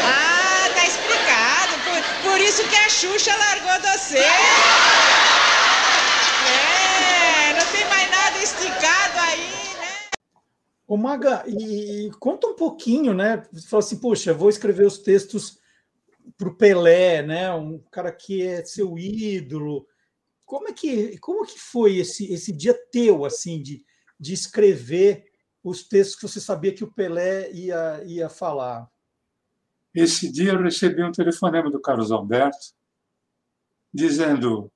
Ah, 0.05 0.69
tá 0.73 0.85
explicado. 0.85 1.73
Por, 1.83 2.31
por 2.31 2.39
isso 2.39 2.63
que 2.67 2.75
a 2.75 2.89
Xuxa 2.89 3.35
largou 3.35 3.89
você. 3.89 4.19
É, 6.47 7.53
não 7.53 7.65
tem 7.71 7.85
mais 7.89 8.09
nada 8.09 8.37
esticado 8.43 9.19
aí, 9.19 9.51
né? 9.79 9.93
Ô 10.91 10.97
Maga, 10.97 11.45
e 11.47 12.11
conta 12.19 12.47
um 12.47 12.53
pouquinho, 12.53 13.13
né? 13.13 13.47
Você 13.53 13.65
falou 13.65 13.79
assim, 13.79 13.97
poxa, 13.97 14.33
vou 14.33 14.49
escrever 14.49 14.85
os 14.85 14.97
textos 14.97 15.57
para 16.37 16.49
o 16.49 16.57
Pelé, 16.57 17.21
né? 17.21 17.49
Um 17.53 17.79
cara 17.89 18.11
que 18.11 18.45
é 18.45 18.65
seu 18.65 18.99
ídolo. 18.99 19.87
Como 20.45 20.67
é 20.67 20.73
que, 20.73 21.17
como 21.19 21.45
que 21.45 21.57
foi 21.57 21.95
esse, 21.95 22.33
esse 22.33 22.51
dia 22.51 22.77
teu, 22.91 23.23
assim, 23.23 23.61
de, 23.61 23.85
de 24.19 24.33
escrever 24.33 25.23
os 25.63 25.87
textos 25.87 26.17
que 26.17 26.27
você 26.27 26.41
sabia 26.41 26.73
que 26.75 26.83
o 26.83 26.91
Pelé 26.91 27.49
ia, 27.53 28.03
ia 28.03 28.27
falar? 28.27 28.85
Esse 29.95 30.29
dia 30.29 30.51
eu 30.51 30.61
recebi 30.61 31.01
um 31.01 31.13
telefonema 31.13 31.71
do 31.71 31.79
Carlos 31.79 32.11
Alberto 32.11 32.75
dizendo: 33.93 34.69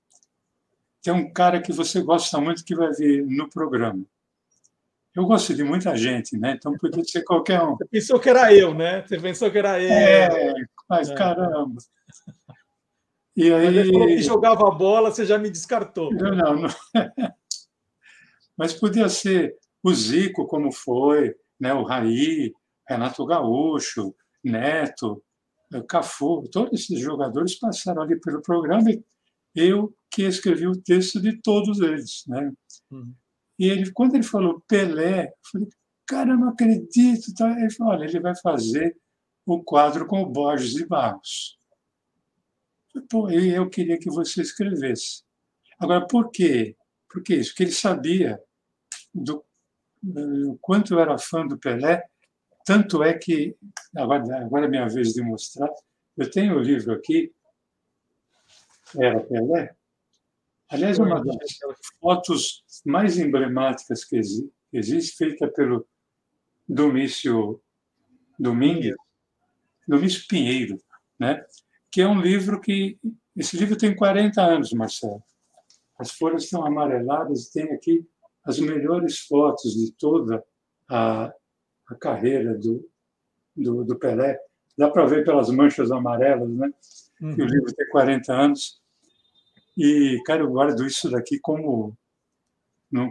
tem 1.02 1.14
um 1.14 1.30
cara 1.34 1.62
que 1.62 1.74
você 1.74 2.02
gosta 2.02 2.40
muito 2.40 2.64
que 2.64 2.74
vai 2.74 2.94
vir 2.94 3.26
no 3.26 3.50
programa. 3.50 4.06
Eu 5.16 5.26
gosto 5.26 5.54
de 5.54 5.64
muita 5.64 5.96
gente, 5.96 6.38
né? 6.38 6.56
Então 6.58 6.76
podia 6.78 7.04
ser 7.04 7.24
qualquer 7.24 7.62
um. 7.62 7.76
Você 7.78 7.86
pensou 7.86 8.20
que 8.20 8.30
era 8.30 8.54
eu, 8.54 8.74
né? 8.74 9.02
Você 9.02 9.18
pensou 9.18 9.50
que 9.50 9.58
era 9.58 9.82
eu. 9.82 9.90
É, 9.90 10.54
mas 10.90 11.10
é. 11.10 11.16
caramba. 11.16 11.82
E 13.36 13.52
aí. 13.52 13.76
Mas 13.76 13.90
falou 13.90 14.08
que 14.08 14.22
jogava 14.22 14.72
bola, 14.72 15.12
você 15.12 15.26
já 15.26 15.38
me 15.38 15.50
descartou. 15.50 16.14
Não, 16.14 16.36
não. 16.36 16.62
não. 16.62 16.70
Mas 18.58 18.74
podia 18.74 19.10
ser 19.10 19.54
o 19.84 19.94
Zico, 19.94 20.48
como 20.48 20.72
foi, 20.72 21.36
né? 21.60 21.74
o 21.74 21.84
Raí, 21.84 22.54
Renato 22.88 23.26
Gaúcho, 23.26 24.16
Neto, 24.42 25.22
Cafu, 25.90 26.48
todos 26.50 26.80
esses 26.80 27.00
jogadores 27.00 27.60
passaram 27.60 28.02
ali 28.02 28.18
pelo 28.18 28.42
programa 28.42 28.90
e 28.92 29.04
eu 29.56 29.94
que 30.10 30.24
escrevi 30.24 30.68
o 30.68 30.82
texto 30.82 31.20
de 31.20 31.42
todos 31.42 31.82
eles. 31.82 32.24
Né? 32.28 32.52
Uhum. 32.90 33.14
E 33.58 33.70
ele, 33.70 33.92
quando 33.92 34.16
ele 34.16 34.24
falou 34.24 34.62
Pelé, 34.68 35.28
eu 35.28 35.34
falei, 35.52 35.70
cara, 36.06 36.32
eu 36.32 36.38
não 36.38 36.50
acredito. 36.50 37.34
Tá? 37.34 37.50
Ele 37.52 37.72
falou, 37.72 37.94
olha, 37.94 38.06
ele 38.06 38.20
vai 38.20 38.36
fazer 38.36 38.96
o 39.46 39.64
quadro 39.64 40.06
com 40.06 40.22
o 40.22 40.26
Borges 40.26 40.76
e 40.76 40.86
Barros. 40.86 41.58
Pô, 43.10 43.30
eu 43.30 43.70
queria 43.70 43.98
que 43.98 44.10
você 44.10 44.42
escrevesse. 44.42 45.24
Agora, 45.80 46.08
por 46.08 46.32
quê? 46.32 46.76
Por 47.10 47.22
que 47.22 47.36
isso? 47.36 47.52
Porque 47.52 47.64
ele 47.64 47.72
sabia 47.72 48.42
do 49.14 49.44
eh, 50.06 50.58
quanto 50.62 50.94
eu 50.94 51.00
era 51.00 51.18
fã 51.18 51.46
do 51.46 51.58
Pelé, 51.58 52.04
tanto 52.66 53.04
é 53.04 53.14
que, 53.14 53.56
agora, 53.96 54.46
agora 54.46 54.66
é 54.66 54.70
minha 54.70 54.88
vez 54.88 55.14
de 55.14 55.22
mostrar, 55.22 55.70
eu 56.18 56.30
tenho 56.32 56.56
o 56.56 56.62
livro 56.62 56.94
aqui, 56.94 57.34
Era 58.98 59.20
Pelé, 59.22 59.76
Aliás, 60.70 60.98
uma 60.98 61.24
das 61.24 61.38
fotos 62.02 62.65
mais 62.86 63.18
emblemáticas 63.18 64.06
que 64.06 64.20
existe, 64.72 65.18
feita 65.18 65.48
pelo 65.48 65.86
Domício 66.68 67.62
Domingues, 68.38 68.96
Domício 69.88 70.26
Pinheiro, 70.28 70.78
né? 71.20 71.44
que 71.96 72.02
é 72.02 72.08
um 72.08 72.20
livro 72.20 72.60
que. 72.60 73.00
Esse 73.38 73.56
livro 73.56 73.78
tem 73.78 73.96
40 73.96 74.42
anos, 74.42 74.74
Marcelo. 74.74 75.24
As 75.98 76.12
folhas 76.12 76.44
estão 76.44 76.66
amareladas, 76.66 77.48
tem 77.48 77.72
aqui 77.72 78.06
as 78.44 78.60
melhores 78.60 79.20
fotos 79.20 79.74
de 79.74 79.94
toda 79.94 80.44
a, 80.90 81.34
a 81.88 81.96
carreira 81.96 82.54
do, 82.54 82.86
do, 83.56 83.86
do, 83.86 83.98
Pelé. 83.98 84.38
Dá 84.78 84.90
para 84.90 85.06
ver 85.06 85.24
pelas 85.24 85.50
manchas 85.50 85.90
amarelas, 85.90 86.50
né? 86.50 86.70
Uhum. 87.22 87.34
Que 87.34 87.42
o 87.42 87.46
livro 87.46 87.74
tem 87.74 87.90
40 87.90 88.34
anos. 88.34 88.82
E, 89.78 90.22
cara, 90.26 90.42
eu 90.42 90.50
guardo 90.50 90.86
isso 90.86 91.10
daqui 91.10 91.40
como 91.40 91.98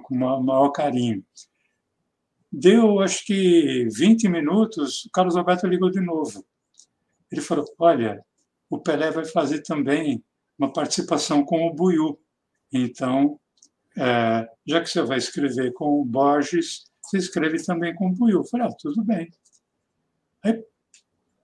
com 0.03 0.15
o 0.15 0.43
maior 0.43 0.71
carinho. 0.71 1.25
Deu, 2.51 3.01
acho 3.01 3.25
que 3.25 3.89
20 3.93 4.29
minutos, 4.29 5.05
o 5.07 5.11
Carlos 5.11 5.37
Alberto 5.37 5.67
ligou 5.67 5.91
de 5.91 6.01
novo. 6.01 6.45
Ele 7.31 7.41
falou: 7.41 7.65
Olha, 7.79 8.25
o 8.71 8.79
Pelé 8.79 9.11
vai 9.11 9.25
fazer 9.25 9.63
também 9.63 10.23
uma 10.59 10.73
participação 10.73 11.45
com 11.45 11.67
o 11.67 11.75
Buiu. 11.75 12.19
Então, 12.73 13.41
é, 13.97 14.49
já 14.67 14.81
que 14.81 14.89
você 14.89 15.03
vai 15.03 15.19
escrever 15.19 15.73
com 15.73 16.01
o 16.01 16.05
Borges, 16.05 16.85
você 17.03 17.19
escreve 17.19 17.63
também 17.63 17.95
com 17.95 18.09
o 18.09 18.13
Buiu. 18.13 18.39
Eu 18.39 18.45
falei: 18.45 18.67
ah, 18.69 18.77
tudo 18.79 19.03
bem. 19.03 19.31
Aí, 20.45 20.65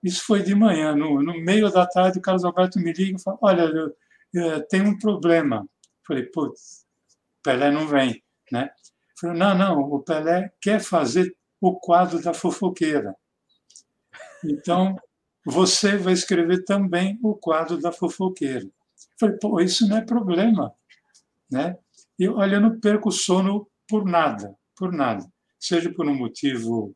isso 0.01 0.25
foi 0.25 0.41
de 0.41 0.55
manhã. 0.55 0.95
No, 0.95 1.21
no 1.21 1.39
meio 1.41 1.69
da 1.69 1.85
tarde, 1.85 2.19
o 2.19 2.21
Carlos 2.21 2.45
Alberto 2.45 2.79
me 2.79 2.93
liga 2.93 3.17
e 3.17 3.21
fala: 3.21 3.37
Olha, 3.41 3.61
eu, 3.63 3.95
eh, 4.35 4.59
tem 4.69 4.81
um 4.81 4.97
problema. 4.97 5.67
Falei, 6.07 6.23
putz, 6.23 6.80
Pelé 7.43 7.71
não 7.71 7.87
vem, 7.87 8.23
né? 8.51 8.69
Falei, 9.19 9.37
não, 9.37 9.57
não, 9.57 9.79
o 9.81 9.99
Pelé 9.99 10.51
quer 10.61 10.79
fazer 10.79 11.35
o 11.59 11.79
quadro 11.79 12.21
da 12.21 12.33
fofoqueira. 12.33 13.15
Então, 14.43 14.95
você 15.45 15.97
vai 15.97 16.13
escrever 16.13 16.63
também 16.63 17.19
o 17.21 17.35
quadro 17.35 17.79
da 17.79 17.91
fofoqueira. 17.91 18.67
Falei, 19.19 19.37
pô, 19.37 19.59
isso 19.59 19.87
não 19.87 19.97
é 19.97 20.01
problema, 20.01 20.73
né? 21.51 21.77
E 22.17 22.27
olha, 22.27 22.55
eu 22.55 22.61
não 22.61 22.79
perco 22.79 23.11
sono 23.11 23.67
por 23.87 24.05
nada, 24.05 24.55
por 24.75 24.91
nada. 24.91 25.25
Seja 25.59 25.91
por 25.93 26.07
um 26.07 26.15
motivo 26.15 26.95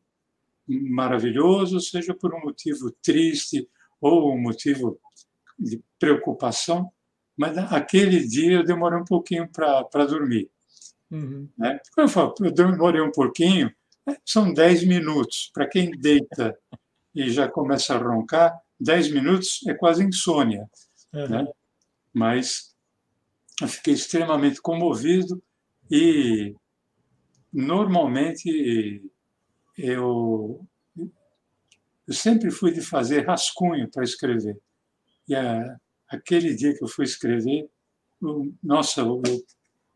maravilhoso, 0.68 1.80
seja 1.80 2.14
por 2.14 2.34
um 2.34 2.40
motivo 2.40 2.90
triste 3.02 3.68
ou 4.00 4.32
um 4.34 4.40
motivo 4.40 5.00
de 5.58 5.82
preocupação, 5.98 6.92
mas 7.36 7.56
aquele 7.58 8.26
dia 8.26 8.52
eu 8.52 8.64
demorei 8.64 8.98
um 8.98 9.04
pouquinho 9.04 9.48
para 9.48 10.06
dormir. 10.06 10.50
Uhum. 11.10 11.48
Né? 11.56 11.78
Eu 11.96 12.08
falo, 12.08 12.34
eu 12.40 12.50
demorei 12.50 13.00
um 13.00 13.12
pouquinho, 13.12 13.72
né? 14.06 14.16
são 14.24 14.52
10 14.52 14.84
minutos. 14.84 15.50
Para 15.52 15.68
quem 15.68 15.90
deita 15.90 16.56
e 17.14 17.30
já 17.30 17.48
começa 17.48 17.94
a 17.94 17.98
roncar, 17.98 18.58
10 18.80 19.12
minutos 19.12 19.60
é 19.66 19.74
quase 19.74 20.04
insônia. 20.04 20.68
Uhum. 21.12 21.28
Né? 21.28 21.46
Mas 22.12 22.74
eu 23.60 23.68
fiquei 23.68 23.94
extremamente 23.94 24.60
comovido 24.60 25.42
e 25.90 26.54
normalmente 27.52 29.02
eu, 29.78 30.66
eu 30.96 32.14
sempre 32.14 32.50
fui 32.50 32.72
de 32.72 32.80
fazer 32.80 33.26
rascunho 33.26 33.90
para 33.90 34.04
escrever. 34.04 34.58
E 35.28 35.34
a, 35.34 35.76
aquele 36.08 36.54
dia 36.54 36.76
que 36.76 36.82
eu 36.82 36.88
fui 36.88 37.04
escrever, 37.04 37.68
nossa, 38.62 39.00
eu, 39.00 39.22
eu 39.26 39.42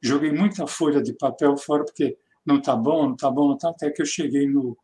joguei 0.01 0.33
muita 0.33 0.67
folha 0.67 1.03
de 1.03 1.13
papel 1.13 1.57
fora, 1.57 1.85
porque 1.85 2.17
não 2.45 2.59
está 2.59 2.75
bom, 2.77 3.07
não 3.09 3.15
está 3.15 3.31
bom, 3.31 3.49
não 3.49 3.55
está, 3.55 3.71
até 3.71 3.91
que 3.91 4.03
eu 4.03 4.07
cheguei 4.07 4.47
no, 4.47 4.77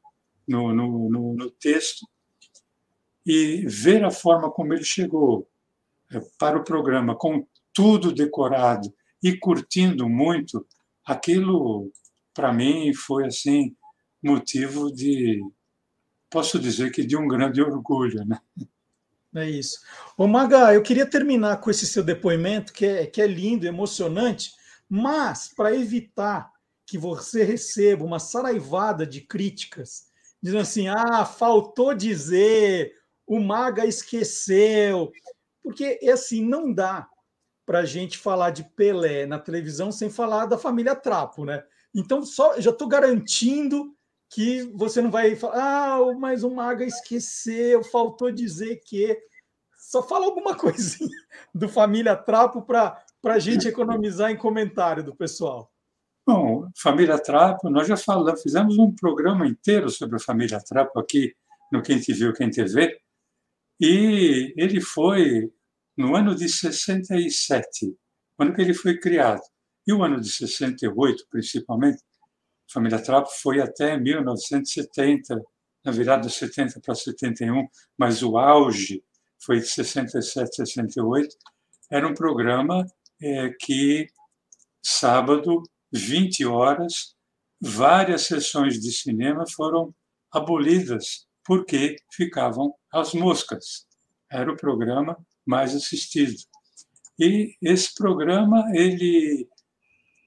no, 0.47 0.73
no, 0.73 1.11
no, 1.11 1.35
no 1.35 1.51
texto 1.51 2.07
e 3.25 3.67
ver 3.67 4.05
a 4.05 4.11
forma 4.11 4.51
como 4.51 4.73
ele 4.73 4.85
chegou 4.85 5.49
é, 6.13 6.21
para 6.39 6.59
o 6.59 6.65
programa, 6.65 7.17
com 7.17 7.47
tudo 7.73 8.13
decorado 8.13 8.93
e 9.23 9.37
curtindo 9.37 10.09
muito, 10.09 10.67
aquilo 11.05 11.91
para 12.33 12.53
mim 12.53 12.93
foi 12.95 13.27
assim 13.27 13.75
motivo 14.23 14.93
de 14.93 15.43
posso 16.31 16.59
dizer 16.59 16.93
que 16.93 17.05
de 17.05 17.17
um 17.17 17.27
grande 17.27 17.61
orgulho, 17.61 18.25
né? 18.25 18.41
É 19.37 19.49
isso. 19.51 19.81
Ô 20.17 20.27
Maga, 20.27 20.73
eu 20.73 20.83
queria 20.83 21.05
terminar 21.05 21.61
com 21.61 21.71
esse 21.71 21.87
seu 21.87 22.03
depoimento, 22.03 22.73
que 22.73 22.87
é, 22.87 23.07
que 23.07 23.21
é 23.21 23.27
lindo, 23.27 23.67
emocionante, 23.67 24.53
mas 24.89 25.49
para 25.49 25.75
evitar 25.75 26.51
que 26.87 26.97
você 26.97 27.43
receba 27.43 28.05
uma 28.05 28.19
saraivada 28.19 29.07
de 29.07 29.21
críticas, 29.21 30.07
dizendo 30.43 30.63
assim: 30.63 30.89
ah, 30.89 31.25
faltou 31.25 31.93
dizer, 31.95 32.95
o 33.27 33.41
Maga 33.41 33.85
esqueceu. 33.85 35.11
Porque, 35.63 35.99
é 36.01 36.13
assim, 36.13 36.45
não 36.45 36.73
dá 36.73 37.09
para 37.67 37.81
a 37.81 37.85
gente 37.85 38.17
falar 38.17 38.51
de 38.51 38.63
Pelé 38.63 39.27
na 39.27 39.39
televisão 39.39 39.91
sem 39.91 40.09
falar 40.09 40.47
da 40.47 40.57
família 40.57 40.95
Trapo, 40.95 41.45
né? 41.45 41.65
Então, 41.93 42.23
só 42.23 42.61
já 42.61 42.71
estou 42.71 42.87
garantindo 42.87 43.96
que 44.31 44.63
você 44.75 45.01
não 45.01 45.11
vai 45.11 45.37
falar, 45.37 45.99
ah, 45.99 46.15
mas 46.19 46.43
o 46.43 46.51
Maga 46.51 46.85
esqueceu, 46.85 47.83
faltou 47.85 48.31
dizer 48.31 48.81
que. 48.85 49.19
Só 49.79 50.03
fala 50.03 50.27
alguma 50.27 50.55
coisinha 50.59 51.17
do 51.55 51.69
Família 51.69 52.17
Trapo 52.17 52.63
para 52.63 53.05
a 53.25 53.39
gente 53.39 53.69
economizar 53.69 54.31
em 54.31 54.37
comentário 54.37 55.05
do 55.05 55.15
pessoal. 55.15 55.71
Bom, 56.27 56.69
Família 56.77 57.19
Trapo, 57.21 57.71
nós 57.71 57.87
já 57.87 57.97
falamos, 57.97 58.43
fizemos 58.43 58.79
um 58.79 58.93
programa 58.93 59.47
inteiro 59.47 59.89
sobre 59.89 60.17
a 60.17 60.21
Família 60.21 60.59
Trapo 60.61 60.99
aqui 60.99 61.33
no 61.71 61.83
Quem 61.83 62.01
Te 62.01 62.13
Viu, 62.13 62.33
Quem 62.33 62.51
TV, 62.51 62.99
e 63.81 64.53
ele 64.57 64.81
foi 64.81 65.53
no 65.97 66.17
ano 66.17 66.35
de 66.35 66.49
67, 66.49 67.95
ano 68.39 68.55
que 68.55 68.61
ele 68.61 68.75
foi 68.75 68.99
criado. 68.99 69.43
E 69.87 69.93
o 69.93 70.03
ano 70.03 70.21
de 70.21 70.29
68, 70.29 71.27
principalmente, 71.31 72.03
a 72.69 72.73
família 72.73 73.03
Trapo 73.03 73.29
foi 73.31 73.61
até 73.61 73.97
1970, 73.99 75.41
na 75.85 75.93
virada 75.93 76.27
de 76.27 76.35
70 76.35 76.81
para 76.81 76.95
71, 76.95 77.67
mas 77.97 78.23
o 78.23 78.37
auge 78.37 79.03
foi 79.39 79.61
de 79.61 79.67
67 79.69 80.63
a 80.63 80.67
68. 80.67 81.37
Era 81.91 82.09
um 82.09 82.15
programa 82.15 82.85
é, 83.23 83.51
que, 83.61 84.09
sábado, 84.83 85.63
20 85.93 86.45
horas, 86.45 87.15
várias 87.61 88.23
sessões 88.23 88.81
de 88.81 88.93
cinema 88.93 89.45
foram 89.55 89.95
abolidas 90.33 91.27
porque 91.45 91.97
ficavam 92.13 92.75
as 92.93 93.15
moscas. 93.15 93.87
Era 94.31 94.53
o 94.53 94.57
programa 94.57 95.17
mais 95.47 95.75
assistido. 95.75 96.35
E 97.19 97.55
esse 97.63 97.95
programa 97.95 98.65
ele 98.75 99.49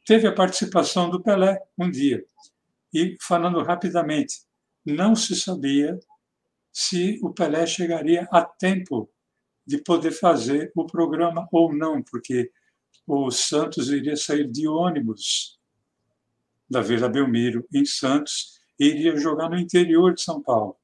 teve 0.10 0.26
a 0.26 0.34
participação 0.34 1.08
do 1.08 1.22
Pelé 1.22 1.62
um 1.78 1.88
dia. 1.88 2.26
E, 2.92 3.16
falando 3.22 3.62
rapidamente, 3.62 4.40
não 4.84 5.16
se 5.16 5.36
sabia 5.36 6.00
se 6.74 7.20
o 7.22 7.32
Pelé 7.32 7.68
chegaria 7.68 8.28
a 8.32 8.44
tempo 8.44 9.08
de 9.64 9.78
poder 9.78 10.10
fazer 10.10 10.72
o 10.76 10.84
programa 10.88 11.48
ou 11.52 11.72
não, 11.72 12.02
porque 12.02 12.52
o 13.06 13.30
Santos 13.30 13.92
iria 13.92 14.18
sair 14.18 14.50
de 14.50 14.68
ônibus 14.68 15.60
da 16.68 16.82
Vila 16.82 17.08
Belmiro, 17.08 17.64
em 17.72 17.86
Santos, 17.86 18.60
e 18.80 18.88
iria 18.88 19.16
jogar 19.16 19.48
no 19.48 19.60
interior 19.60 20.16
de 20.16 20.24
São 20.24 20.42
Paulo. 20.42 20.76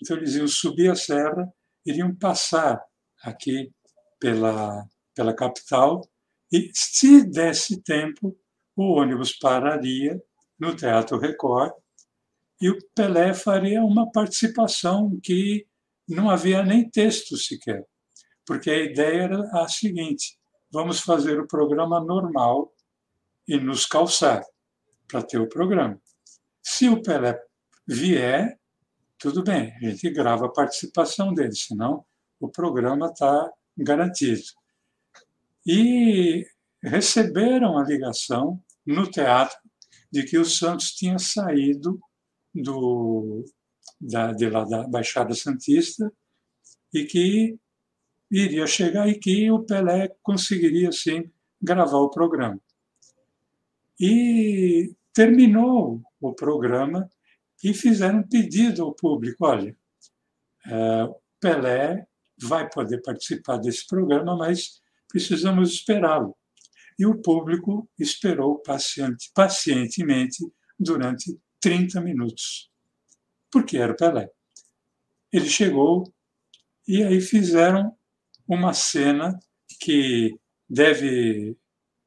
Então, 0.00 0.16
eles 0.16 0.34
iam 0.34 0.48
subir 0.48 0.90
a 0.90 0.94
serra, 0.94 1.46
iriam 1.84 2.14
passar 2.14 2.82
aqui 3.22 3.70
pela, 4.18 4.88
pela 5.14 5.34
capital, 5.34 6.08
e 6.50 6.70
se 6.72 7.22
desse 7.22 7.82
tempo, 7.82 8.34
o 8.76 8.94
ônibus 8.94 9.32
pararia 9.32 10.20
no 10.58 10.74
Teatro 10.74 11.18
Record 11.18 11.72
e 12.60 12.70
o 12.70 12.78
Pelé 12.94 13.34
faria 13.34 13.82
uma 13.82 14.10
participação 14.10 15.18
que 15.22 15.66
não 16.08 16.30
havia 16.30 16.62
nem 16.62 16.88
texto 16.88 17.36
sequer, 17.36 17.84
porque 18.46 18.70
a 18.70 18.78
ideia 18.78 19.22
era 19.22 19.62
a 19.62 19.68
seguinte: 19.68 20.38
vamos 20.70 21.00
fazer 21.00 21.40
o 21.40 21.46
programa 21.46 22.00
normal 22.00 22.72
e 23.46 23.58
nos 23.58 23.86
calçar 23.86 24.42
para 25.08 25.22
ter 25.22 25.38
o 25.38 25.48
programa. 25.48 26.00
Se 26.62 26.88
o 26.88 27.02
Pelé 27.02 27.38
vier, 27.86 28.58
tudo 29.18 29.42
bem, 29.42 29.72
a 29.76 29.90
gente 29.90 30.10
grava 30.10 30.46
a 30.46 30.52
participação 30.52 31.34
dele, 31.34 31.54
senão 31.54 32.04
o 32.40 32.48
programa 32.48 33.08
está 33.08 33.50
garantido. 33.76 34.42
E 35.66 36.46
receberam 36.82 37.78
a 37.78 37.84
ligação 37.84 38.62
no 38.84 39.08
teatro 39.08 39.56
de 40.10 40.24
que 40.24 40.36
o 40.36 40.44
Santos 40.44 40.92
tinha 40.92 41.18
saído 41.18 42.00
do, 42.54 43.44
da, 44.00 44.32
de 44.32 44.48
lá 44.50 44.64
da 44.64 44.86
Baixada 44.86 45.34
Santista 45.34 46.12
e 46.92 47.04
que 47.04 47.56
iria 48.30 48.66
chegar 48.66 49.08
e 49.08 49.18
que 49.18 49.50
o 49.50 49.62
Pelé 49.62 50.14
conseguiria, 50.22 50.90
sim, 50.92 51.30
gravar 51.60 51.98
o 51.98 52.10
programa. 52.10 52.60
E 53.98 54.94
terminou 55.14 56.02
o 56.20 56.34
programa 56.34 57.08
e 57.62 57.72
fizeram 57.72 58.18
um 58.18 58.28
pedido 58.28 58.82
ao 58.82 58.92
público: 58.92 59.46
olha, 59.46 59.76
é, 60.66 61.14
Pelé 61.40 62.06
vai 62.38 62.68
poder 62.68 63.00
participar 63.02 63.58
desse 63.58 63.86
programa, 63.86 64.36
mas 64.36 64.82
precisamos 65.08 65.72
esperá-lo 65.74 66.36
e 66.98 67.06
o 67.06 67.20
público 67.20 67.88
esperou 67.98 68.58
paciente, 68.58 69.30
pacientemente 69.34 70.38
durante 70.78 71.38
30 71.60 72.00
minutos, 72.00 72.70
porque 73.50 73.78
era 73.78 73.92
o 73.92 73.96
Pelé. 73.96 74.28
Ele 75.32 75.48
chegou 75.48 76.12
e 76.86 77.02
aí 77.02 77.20
fizeram 77.20 77.96
uma 78.46 78.74
cena 78.74 79.38
que 79.80 80.36
deve 80.68 81.56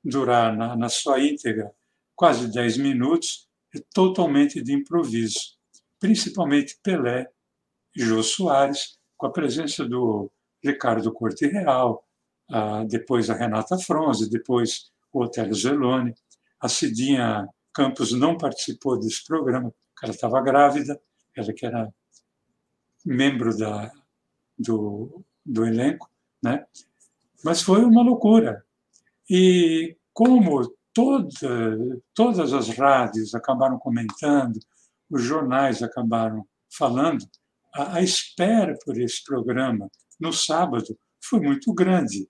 durar 0.03 0.55
na, 0.55 0.75
na 0.75 0.89
sua 0.89 1.19
íntegra 1.19 1.73
quase 2.15 2.51
10 2.51 2.77
minutos, 2.77 3.49
é 3.75 3.79
totalmente 3.93 4.61
de 4.61 4.73
improviso, 4.73 5.57
principalmente 5.99 6.79
Pelé 6.81 7.27
e 7.95 8.01
Jô 8.01 8.23
Soares, 8.23 8.97
com 9.17 9.27
a 9.27 9.31
presença 9.31 9.85
do 9.85 10.31
Ricardo 10.63 11.11
Corte 11.11 11.45
Real, 11.47 12.04
depois 12.87 13.29
a 13.29 13.33
Renata 13.33 13.77
Fronze, 13.77 14.29
depois 14.29 14.91
o 15.11 15.23
Otélio 15.23 15.55
Zeloni. 15.55 16.13
A 16.59 16.67
Cidinha 16.67 17.47
Campos 17.73 18.11
não 18.11 18.37
participou 18.37 18.99
desse 18.99 19.25
programa, 19.25 19.73
porque 19.93 20.05
ela 20.05 20.13
estava 20.13 20.41
grávida, 20.41 20.99
ela 21.35 21.53
que 21.53 21.65
era 21.65 21.93
membro 23.05 23.55
da, 23.57 23.91
do, 24.57 25.23
do 25.45 25.65
elenco, 25.65 26.09
né? 26.41 26.65
mas 27.43 27.61
foi 27.61 27.83
uma 27.85 28.01
loucura. 28.01 28.65
E 29.29 29.95
como 30.11 30.73
toda, 30.93 31.29
todas 32.13 32.53
as 32.53 32.69
rádios 32.69 33.35
acabaram 33.35 33.77
comentando, 33.77 34.57
os 35.09 35.21
jornais 35.21 35.83
acabaram 35.83 36.47
falando, 36.75 37.23
a, 37.73 37.97
a 37.97 38.01
espera 38.01 38.75
por 38.83 38.97
esse 38.97 39.23
programa 39.23 39.87
no 40.19 40.33
sábado 40.33 40.97
foi 41.21 41.39
muito 41.39 41.71
grande. 41.73 42.27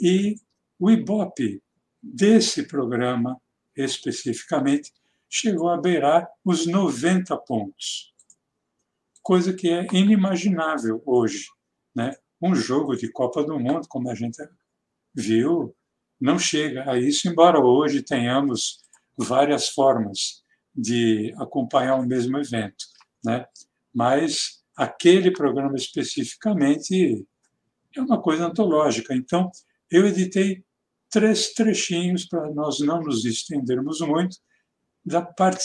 E 0.00 0.36
o 0.78 0.90
Ibope 0.90 1.62
desse 2.02 2.64
programa 2.64 3.40
especificamente 3.76 4.92
chegou 5.28 5.68
a 5.68 5.80
beirar 5.80 6.28
os 6.44 6.66
90 6.66 7.36
pontos, 7.38 8.12
coisa 9.22 9.52
que 9.52 9.68
é 9.68 9.86
inimaginável 9.92 11.02
hoje. 11.04 11.46
Né? 11.94 12.14
Um 12.40 12.54
jogo 12.54 12.94
de 12.94 13.10
Copa 13.10 13.42
do 13.42 13.58
Mundo, 13.58 13.88
como 13.88 14.10
a 14.10 14.14
gente 14.14 14.38
viu, 15.14 15.74
não 16.20 16.38
chega 16.38 16.90
a 16.90 16.98
isso, 16.98 17.28
embora 17.28 17.58
hoje 17.58 18.02
tenhamos 18.02 18.84
várias 19.16 19.68
formas 19.68 20.42
de 20.74 21.32
acompanhar 21.38 21.96
o 21.96 22.06
mesmo 22.06 22.38
evento. 22.38 22.84
Né? 23.24 23.46
Mas 23.92 24.62
aquele 24.76 25.30
programa 25.30 25.76
especificamente 25.76 27.24
é 27.96 28.00
uma 28.00 28.20
coisa 28.20 28.46
antológica. 28.46 29.14
Então, 29.14 29.50
eu 29.90 30.06
editei 30.06 30.64
três 31.10 31.52
trechinhos 31.52 32.26
para 32.26 32.50
nós 32.50 32.80
não 32.80 33.00
nos 33.00 33.24
estendermos 33.24 34.00
muito 34.00 34.36
da 35.04 35.22
parte 35.22 35.64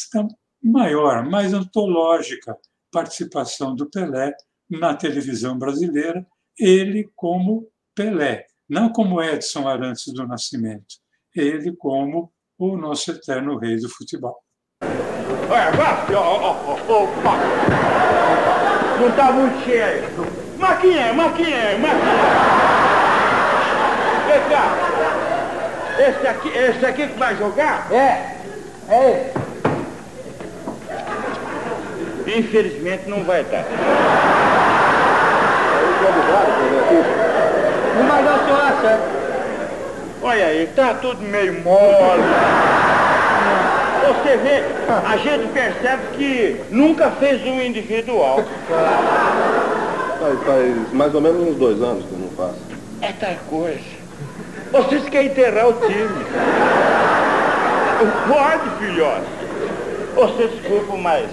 maior, 0.61 1.27
mais 1.27 1.53
antológica 1.53 2.57
participação 2.91 3.75
do 3.75 3.89
Pelé 3.89 4.33
na 4.69 4.93
televisão 4.93 5.57
brasileira, 5.57 6.25
ele 6.57 7.09
como 7.15 7.67
Pelé, 7.95 8.45
não 8.67 8.91
como 8.91 9.21
Edson 9.21 9.67
Arantes 9.67 10.13
do 10.13 10.27
Nascimento, 10.27 10.95
ele 11.35 11.75
como 11.75 12.31
o 12.57 12.75
nosso 12.75 13.11
eterno 13.11 13.57
rei 13.57 13.77
do 13.77 13.89
futebol. 13.89 14.37
Olha, 14.81 15.71
Não 18.99 19.09
está 19.09 19.31
muito 19.31 19.63
cheio. 19.63 20.03
Maquinha, 20.57 21.13
maquinha, 21.13 21.77
maquinha. 21.79 22.78
Cá. 24.59 26.03
Esse 26.09 26.27
aqui, 26.27 26.49
esse 26.49 26.85
aqui 26.85 27.07
que 27.07 27.17
vai 27.17 27.35
jogar? 27.35 27.87
É. 27.91 28.35
É 28.89 29.31
esse. 32.25 32.37
Infelizmente 32.37 33.09
não 33.09 33.23
vai 33.23 33.43
dar. 33.45 33.65
Não 37.97 38.07
vai 38.07 38.23
dar, 38.23 38.39
senhor, 38.45 38.61
acha? 38.61 38.99
Olha 40.21 40.45
aí, 40.45 40.67
tá 40.75 40.93
tudo 40.95 41.21
meio 41.21 41.61
mole. 41.63 42.23
Você 44.07 44.37
vê, 44.37 44.63
a 45.07 45.17
gente 45.17 45.47
percebe 45.53 46.03
que 46.17 46.61
nunca 46.69 47.11
fez 47.11 47.45
um 47.45 47.61
individual. 47.61 48.43
Faz, 50.19 50.39
faz 50.45 50.93
mais 50.93 51.15
ou 51.15 51.21
menos 51.21 51.47
uns 51.47 51.55
dois 51.55 51.81
anos 51.81 52.05
que 52.05 52.11
eu 52.11 52.19
não 52.19 52.29
faço. 52.31 52.59
É 53.01 53.11
tal 53.13 53.35
coisa. 53.49 53.98
Vocês 54.71 55.09
querem 55.09 55.27
enterrar 55.27 55.69
o 55.69 55.73
time. 55.73 56.25
Pode, 58.27 58.69
filhote. 58.79 59.25
Você 60.15 60.47
desculpa, 60.47 60.97
mas 60.97 61.29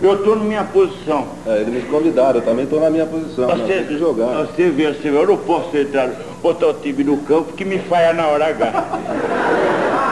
Eu 0.00 0.14
estou 0.14 0.36
na 0.36 0.44
minha 0.44 0.64
posição. 0.64 1.26
É, 1.44 1.60
eles 1.60 1.74
me 1.74 1.82
convidaram, 1.82 2.36
eu 2.36 2.42
também 2.42 2.64
estou 2.64 2.80
na 2.80 2.88
minha 2.88 3.06
posição. 3.06 3.48
Você, 3.48 3.84
que 3.88 3.98
jogar. 3.98 4.46
Você 4.46 4.70
vê, 4.70 4.92
você 4.92 5.10
vê, 5.10 5.16
eu 5.16 5.26
não 5.26 5.36
posso 5.36 5.76
entrar, 5.76 6.08
botar 6.40 6.68
o 6.68 6.74
time 6.74 7.02
no 7.02 7.16
campo 7.18 7.52
que 7.54 7.64
me 7.64 7.78
falha 7.80 8.12
na 8.12 8.28
hora 8.28 8.46
H. 8.46 8.84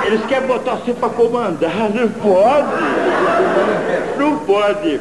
Eles 0.07 0.27
querem 0.27 0.49
botar 0.49 0.77
você 0.77 0.93
para 0.93 1.09
comandar, 1.11 1.91
não 1.91 2.09
pode. 2.09 2.85
Não 4.19 4.39
pode. 4.41 5.01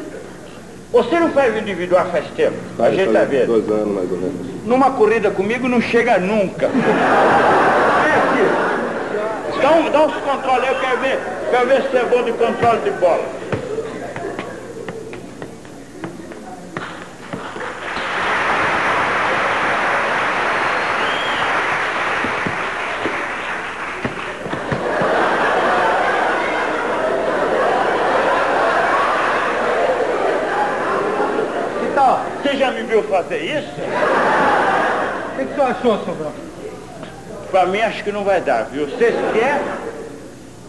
Você 0.96 1.20
não 1.20 1.30
faz 1.32 1.58
individual 1.58 2.06
faz 2.10 2.26
tempo? 2.38 2.56
Faz, 2.78 2.94
a 2.94 2.96
gente 2.96 3.12
tá 3.12 3.26
vendo. 3.26 3.48
Dois 3.48 3.70
anos 3.70 3.96
mais 3.96 4.10
ou 4.10 4.18
menos. 4.18 4.66
Numa 4.66 4.92
corrida 4.92 5.30
comigo 5.30 5.68
não 5.68 5.82
chega 5.82 6.18
nunca. 6.18 6.70
É 8.06 8.18
aqui. 8.18 9.62
Dá, 9.62 9.72
um, 9.72 9.92
dá 9.92 10.06
uns 10.06 10.14
controles, 10.14 10.70
eu 10.70 10.76
quero 10.76 10.98
ver, 11.00 11.20
quero 11.52 11.68
ver 11.68 11.82
se 11.90 11.98
é 11.98 12.04
bom 12.06 12.24
de 12.24 12.32
controle 12.32 12.80
de 12.80 12.92
bola. 12.92 13.26
Você 32.46 32.58
já 32.58 32.70
me 32.70 32.84
viu 32.84 33.02
fazer 33.26 33.44
isso? 33.44 33.70
O 35.34 35.38
que, 35.38 35.46
que 35.46 35.54
você 35.54 35.62
achou, 35.62 35.98
Sobrão? 36.06 36.32
Pra 37.52 37.66
mim 37.66 37.82
acho 37.82 38.04
que 38.04 38.12
não 38.12 38.24
vai 38.24 38.42
dar, 38.42 38.64
viu? 38.64 38.88
Vocês 38.88 39.16
querem, 39.34 39.62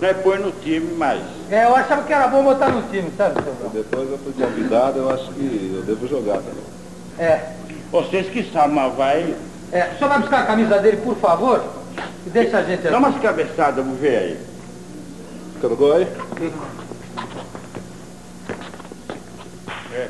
nós 0.01 0.17
põe 0.23 0.39
no 0.39 0.53
time, 0.53 0.95
mas. 0.97 1.21
É, 1.51 1.65
eu 1.65 1.77
achava 1.77 2.03
que 2.03 2.13
era 2.13 2.27
bom 2.29 2.43
botar 2.43 2.69
no 2.69 2.83
time, 2.91 3.11
sabe, 3.17 3.37
Sobrão? 3.37 3.71
Depois 3.73 4.11
eu 4.11 4.19
fui 4.19 4.33
convidado, 4.33 4.99
eu 4.99 5.11
acho 5.11 5.31
que 5.33 5.73
eu 5.75 5.83
devo 5.83 6.09
jogar 6.09 6.39
também. 6.39 6.65
É. 7.19 7.53
Vocês 7.91 8.29
que 8.29 8.43
sabem, 8.53 8.75
mas 8.75 8.95
vai. 8.95 9.35
É, 9.73 9.91
o 9.95 9.99
senhor 9.99 10.09
vai 10.09 10.19
buscar 10.21 10.41
a 10.41 10.47
camisa 10.47 10.79
dele, 10.79 10.99
por 10.99 11.17
favor? 11.17 11.63
E 12.27 12.31
deixa 12.31 12.59
a 12.59 12.63
gente 12.63 12.83
Dá 12.83 12.99
umas 12.99 13.21
cabeçadas, 13.21 13.85
vamos 13.85 13.99
ver 13.99 14.17
aí. 14.17 14.41
Fica 15.55 15.69
no 15.69 15.77
gol 15.77 15.95
aí? 15.95 16.09
É. 19.95 20.09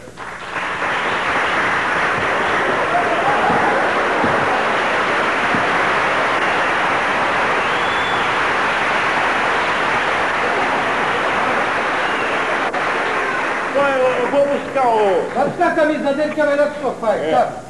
Então 13.71 13.89
eu, 13.89 14.07
eu 14.07 14.31
vou 14.31 14.47
buscar 14.47 14.76
o. 14.87 15.35
Vai 15.35 15.49
buscar 15.49 15.73
a 15.73 15.75
camisa 15.75 16.13
dele 16.13 16.35
que 16.35 16.41
é 16.41 16.47
melhor 16.47 16.71
que 16.73 16.79
o 16.79 16.81
senhor 16.81 16.95
faz, 16.97 17.23
É. 17.23 17.31
sabe? 17.33 17.67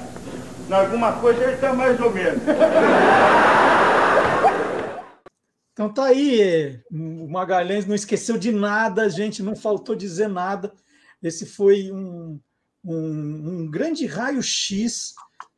Em 0.68 0.72
alguma 0.72 1.12
coisa 1.20 1.42
ele 1.44 1.54
está 1.54 1.72
mais 1.72 2.00
ou 2.00 2.10
menos. 2.12 2.42
Então 5.76 5.92
tá 5.92 6.06
aí, 6.06 6.80
o 6.90 7.28
Magalhães 7.28 7.84
não 7.84 7.94
esqueceu 7.94 8.38
de 8.38 8.50
nada, 8.50 9.10
gente, 9.10 9.42
não 9.42 9.54
faltou 9.54 9.94
dizer 9.94 10.26
nada. 10.26 10.72
Esse 11.22 11.44
foi 11.44 11.92
um, 11.92 12.40
um, 12.82 12.94
um 13.64 13.70
grande 13.70 14.06
raio-x 14.06 15.12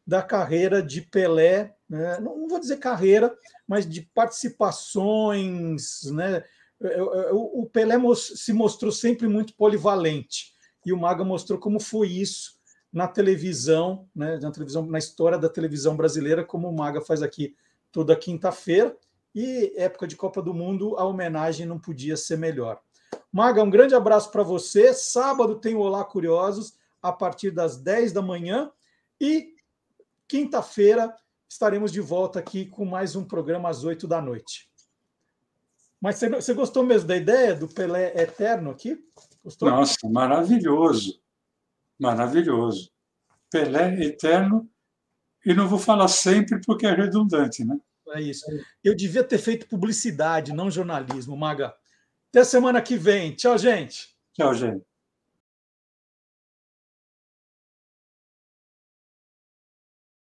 da 0.04 0.20
carreira 0.20 0.82
de 0.82 1.02
Pelé, 1.02 1.72
né? 1.88 2.18
não, 2.18 2.36
não 2.36 2.48
vou 2.48 2.58
dizer 2.58 2.78
carreira, 2.78 3.32
mas 3.64 3.88
de 3.88 4.02
participações. 4.12 6.02
Né? 6.10 6.42
O, 7.30 7.62
o 7.62 7.66
Pelé 7.66 7.94
se 8.16 8.52
mostrou 8.52 8.90
sempre 8.90 9.28
muito 9.28 9.54
polivalente, 9.54 10.52
e 10.88 10.92
o 10.92 10.96
Maga 10.96 11.22
mostrou 11.22 11.58
como 11.58 11.78
foi 11.78 12.08
isso 12.08 12.58
na 12.90 13.06
televisão, 13.06 14.08
né? 14.14 14.38
na 14.38 14.50
televisão, 14.50 14.86
na 14.86 14.98
história 14.98 15.38
da 15.38 15.48
televisão 15.48 15.94
brasileira, 15.94 16.42
como 16.42 16.68
o 16.68 16.74
Maga 16.74 17.02
faz 17.02 17.22
aqui 17.22 17.54
toda 17.92 18.16
quinta-feira. 18.16 18.96
E 19.34 19.74
época 19.76 20.06
de 20.06 20.16
Copa 20.16 20.40
do 20.40 20.54
Mundo, 20.54 20.96
a 20.96 21.04
homenagem 21.04 21.66
não 21.66 21.78
podia 21.78 22.16
ser 22.16 22.38
melhor. 22.38 22.80
Maga, 23.30 23.62
um 23.62 23.68
grande 23.68 23.94
abraço 23.94 24.30
para 24.30 24.42
você. 24.42 24.94
Sábado 24.94 25.56
tem 25.56 25.74
o 25.74 25.80
Olá 25.80 26.02
Curiosos 26.02 26.74
a 27.02 27.12
partir 27.12 27.50
das 27.50 27.76
10 27.76 28.12
da 28.12 28.22
manhã 28.22 28.72
e 29.20 29.54
quinta-feira 30.26 31.14
estaremos 31.46 31.92
de 31.92 32.00
volta 32.00 32.38
aqui 32.38 32.64
com 32.64 32.84
mais 32.86 33.14
um 33.14 33.24
programa 33.24 33.68
às 33.68 33.84
8 33.84 34.08
da 34.08 34.22
noite. 34.22 34.68
Mas 36.00 36.18
você, 36.18 36.54
gostou 36.54 36.82
mesmo 36.82 37.08
da 37.08 37.16
ideia 37.16 37.54
do 37.54 37.68
Pelé 37.68 38.12
eterno 38.20 38.70
aqui? 38.70 39.04
Gostou? 39.48 39.70
Nossa, 39.70 40.06
maravilhoso. 40.10 41.22
Maravilhoso. 41.98 42.90
Pelé 43.50 44.04
eterno. 44.04 44.68
E 45.44 45.54
não 45.54 45.66
vou 45.66 45.78
falar 45.78 46.08
sempre 46.08 46.60
porque 46.66 46.86
é 46.86 46.92
redundante, 46.92 47.64
né? 47.64 47.78
É 48.08 48.20
isso. 48.20 48.44
Eu 48.84 48.94
devia 48.94 49.24
ter 49.24 49.38
feito 49.38 49.66
publicidade, 49.66 50.52
não 50.52 50.70
jornalismo, 50.70 51.34
Maga. 51.34 51.74
Até 52.28 52.44
semana 52.44 52.82
que 52.82 52.96
vem. 52.96 53.34
Tchau, 53.34 53.56
gente. 53.56 54.14
Tchau, 54.34 54.54
gente. 54.54 54.84